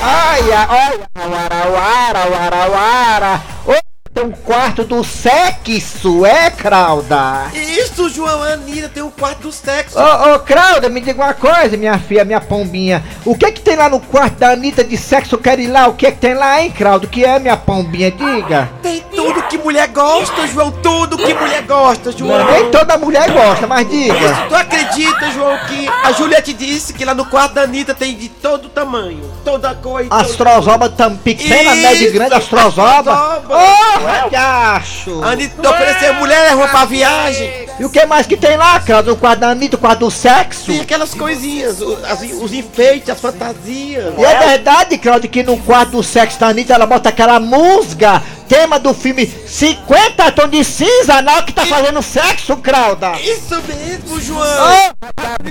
Ai, 0.00 0.52
ai, 0.52 1.00
wara, 1.16 1.70
wara, 1.70 2.30
wara, 2.30 2.68
wara. 2.68 3.42
Ô, 3.66 3.87
tem 4.18 4.24
um 4.24 4.30
quarto 4.32 4.84
do 4.84 5.04
sexo, 5.04 6.26
é, 6.26 6.50
Crauda? 6.50 7.50
Isso, 7.54 8.08
João, 8.08 8.42
a 8.42 8.54
Anitta 8.54 8.88
tem 8.88 9.02
um 9.02 9.10
quarto 9.10 9.42
do 9.42 9.52
sexo. 9.52 9.96
Ô, 9.96 10.34
ô, 10.34 10.38
Crauda, 10.40 10.88
me 10.88 11.00
diga 11.00 11.22
uma 11.22 11.34
coisa, 11.34 11.76
minha 11.76 11.96
filha, 11.98 12.24
minha 12.24 12.40
pombinha. 12.40 13.04
O 13.24 13.36
que 13.36 13.46
é 13.46 13.52
que 13.52 13.60
tem 13.60 13.76
lá 13.76 13.88
no 13.88 14.00
quarto 14.00 14.38
da 14.38 14.50
Anitta 14.50 14.82
de 14.82 14.96
sexo? 14.96 15.36
Eu 15.36 15.38
quero 15.38 15.60
ir 15.60 15.68
lá. 15.68 15.86
O 15.86 15.94
que 15.94 16.06
é 16.06 16.10
que 16.10 16.18
tem 16.18 16.34
lá, 16.34 16.60
hein, 16.60 16.72
Crauda? 16.72 17.06
O 17.06 17.08
que 17.08 17.24
é, 17.24 17.38
minha 17.38 17.56
pombinha? 17.56 18.10
Diga. 18.10 18.68
Tem 18.82 19.04
tudo 19.18 19.42
que 19.42 19.58
mulher 19.58 19.88
gosta, 19.88 20.46
João, 20.46 20.70
tudo 20.70 21.16
que 21.16 21.34
mulher 21.34 21.62
gosta, 21.62 22.12
João. 22.12 22.52
Nem 22.52 22.70
toda 22.70 22.96
mulher 22.96 23.28
gosta, 23.32 23.66
mas 23.66 23.88
diga. 23.90 24.46
Tu 24.48 24.54
acredita, 24.54 25.30
João, 25.32 25.58
que 25.66 25.88
a 25.88 26.12
Juliette 26.12 26.52
disse 26.52 26.92
que 26.92 27.04
lá 27.04 27.14
no 27.14 27.26
quarto 27.26 27.54
da 27.54 27.62
Anitta 27.62 27.92
tem 27.94 28.14
de 28.14 28.28
todo 28.28 28.68
tamanho, 28.68 29.28
toda 29.44 29.74
cor 29.74 30.04
e 30.04 30.08
todo... 30.08 30.20
Astrozoba 30.20 30.88
tam 30.88 31.16
pequena, 31.16 31.74
média 31.74 32.08
e 32.08 32.12
grande, 32.12 32.34
astrozoba. 32.34 33.12
astrozoba. 33.12 33.56
Ô, 33.56 34.36
acho. 34.36 35.20
A 35.24 35.30
Anitta 35.30 35.68
ofereceu 35.68 36.14
mulher 36.14 36.52
roupa 36.52 36.68
pra 36.68 36.84
viagem. 36.84 37.67
E 37.78 37.84
o 37.84 37.90
que 37.90 38.04
mais 38.06 38.26
que 38.26 38.36
tem 38.36 38.56
lá, 38.56 38.80
Crauda? 38.80 39.10
No 39.10 39.16
quarto 39.16 39.38
da 39.40 39.50
Anitta, 39.50 39.76
o 39.76 39.78
quarto 39.78 40.00
do 40.00 40.10
sexo? 40.10 40.66
Tem 40.66 40.80
aquelas 40.80 41.14
coisinhas, 41.14 41.80
o- 41.80 41.96
as- 42.04 42.22
os 42.22 42.52
enfeites, 42.52 43.08
as 43.08 43.20
fantasias. 43.20 44.12
E 44.18 44.24
é 44.24 44.38
verdade, 44.48 44.98
Claudio, 44.98 45.30
que 45.30 45.42
no 45.44 45.56
quarto 45.58 45.92
do 45.92 46.02
sexo 46.02 46.40
da 46.40 46.48
Anitta 46.48 46.74
ela 46.74 46.86
bota 46.86 47.08
aquela 47.08 47.38
música, 47.38 48.20
tema 48.48 48.80
do 48.80 48.92
filme 48.92 49.26
50 49.46 50.32
Tons 50.32 50.50
de 50.50 50.64
Cinza, 50.64 51.22
não 51.22 51.42
que 51.42 51.52
tá 51.52 51.64
fazendo 51.66 52.02
sexo, 52.02 52.56
Crauda. 52.56 53.12
Isso 53.20 53.54
mesmo, 53.62 54.20
João. 54.20 54.90
Ô, 54.90 54.98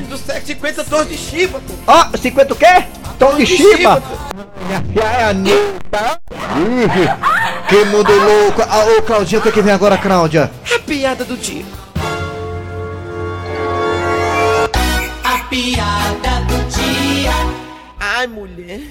Do 0.09 0.17
sexo 0.17 0.47
50 0.47 0.83
tons 0.83 1.07
de 1.07 1.17
chiba. 1.17 1.61
Ó, 1.87 2.05
50 2.17 2.53
o 2.53 2.57
quê? 2.57 2.83
Tom 3.17 3.35
de 3.35 3.45
de 3.45 3.57
Shiba? 3.57 4.03
É 4.95 5.23
a 5.23 5.29
Anitta. 5.29 6.19
Que 7.67 7.85
mundo 7.85 8.11
louco. 8.13 8.61
Ah, 8.69 8.85
ô, 8.97 9.01
Claudinha, 9.01 9.39
o 9.39 9.41
que, 9.43 9.51
que 9.51 9.61
vem 9.61 9.73
agora, 9.73 9.97
Cláudia? 9.97 10.51
A 10.75 10.79
piada 10.79 11.23
do 11.25 11.35
dia. 11.35 11.65
Piada 15.49 16.41
do 16.47 16.57
dia. 16.69 17.31
Ai, 17.99 18.27
mulher. 18.27 18.81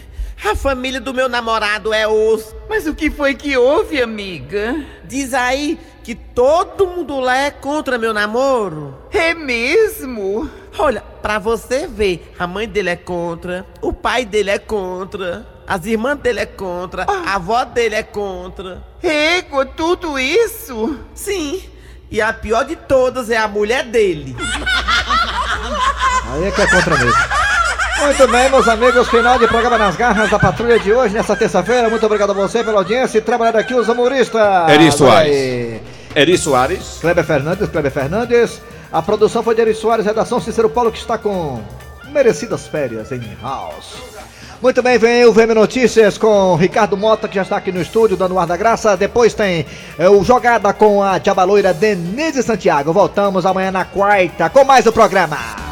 A 0.44 0.54
família 0.54 1.00
do 1.00 1.14
meu 1.14 1.28
namorado 1.28 1.92
é 1.92 2.06
osso. 2.06 2.54
Mas 2.68 2.86
o 2.86 2.94
que 2.94 3.10
foi 3.10 3.34
que 3.34 3.56
houve, 3.56 4.00
amiga? 4.00 4.84
Diz 5.04 5.34
aí 5.34 5.78
que 6.02 6.14
todo 6.14 6.86
mundo 6.86 7.18
lá 7.18 7.36
é 7.36 7.50
contra 7.50 7.98
meu 7.98 8.12
namoro. 8.12 8.96
É 9.12 9.34
mesmo? 9.34 10.48
Olha, 10.78 11.00
pra 11.00 11.38
você 11.38 11.86
ver, 11.86 12.32
a 12.38 12.46
mãe 12.46 12.68
dele 12.68 12.90
é 12.90 12.96
contra, 12.96 13.66
o 13.80 13.92
pai 13.92 14.24
dele 14.24 14.50
é 14.50 14.58
contra, 14.58 15.46
as 15.66 15.86
irmãs 15.86 16.18
dele 16.18 16.40
é 16.40 16.46
contra, 16.46 17.06
a 17.08 17.34
avó 17.34 17.64
dele 17.64 17.94
é 17.94 18.02
contra. 18.02 18.84
Égua, 19.02 19.64
tudo 19.66 20.18
isso? 20.18 20.98
Sim. 21.14 21.62
E 22.10 22.20
a 22.20 22.32
pior 22.32 22.64
de 22.64 22.76
todas 22.76 23.30
é 23.30 23.36
a 23.36 23.48
mulher 23.48 23.84
dele. 23.84 24.36
Aí 26.36 26.44
é 26.44 26.50
que 26.50 26.60
é 26.60 26.66
contra 26.66 26.98
mesmo. 26.98 27.12
Muito 27.98 28.28
bem, 28.28 28.50
meus 28.50 28.68
amigos, 28.68 29.08
final 29.08 29.38
de 29.38 29.48
programa 29.48 29.78
nas 29.78 29.96
garras 29.96 30.28
da 30.28 30.38
patrulha 30.38 30.78
de 30.78 30.92
hoje, 30.92 31.14
nessa 31.14 31.34
terça-feira. 31.34 31.88
Muito 31.88 32.04
obrigado 32.04 32.30
a 32.30 32.34
você 32.34 32.62
pela 32.62 32.78
audiência 32.78 33.18
e 33.18 33.22
trabalhar 33.22 33.58
aqui 33.58 33.74
os 33.74 33.88
humoristas. 33.88 34.68
Eri 34.68 34.92
Soares. 34.92 35.80
Eri 36.14 36.38
Soares. 36.38 36.98
Kleber 37.00 37.24
Fernandes, 37.24 37.68
Kleber 37.70 37.90
Fernandes. 37.90 38.60
A 38.92 39.00
produção 39.00 39.42
foi 39.42 39.54
de 39.54 39.62
Eri 39.62 39.74
Soares, 39.74 40.04
redação 40.04 40.38
Cícero 40.38 40.68
Paulo, 40.68 40.92
que 40.92 40.98
está 40.98 41.16
com 41.16 41.62
merecidas 42.12 42.66
férias 42.66 43.10
em 43.12 43.22
house. 43.42 43.96
Muito 44.60 44.82
bem, 44.82 44.98
vem 44.98 45.24
o 45.24 45.32
VM 45.32 45.54
Notícias 45.54 46.18
com 46.18 46.54
Ricardo 46.54 46.96
Mota, 46.96 47.28
que 47.28 47.36
já 47.36 47.42
está 47.42 47.56
aqui 47.56 47.72
no 47.72 47.80
estúdio, 47.80 48.16
dando 48.16 48.34
o 48.34 48.38
ar 48.38 48.46
da 48.46 48.56
graça. 48.56 48.96
Depois 48.96 49.32
tem 49.32 49.66
é, 49.98 50.08
o 50.08 50.22
Jogada 50.22 50.72
com 50.72 51.02
a 51.02 51.18
Diabaloira 51.18 51.72
Denise 51.72 52.42
Santiago. 52.42 52.92
Voltamos 52.92 53.46
amanhã 53.46 53.70
na 53.70 53.84
quarta 53.84 54.50
com 54.50 54.64
mais 54.64 54.86
o 54.86 54.92
programa. 54.92 55.65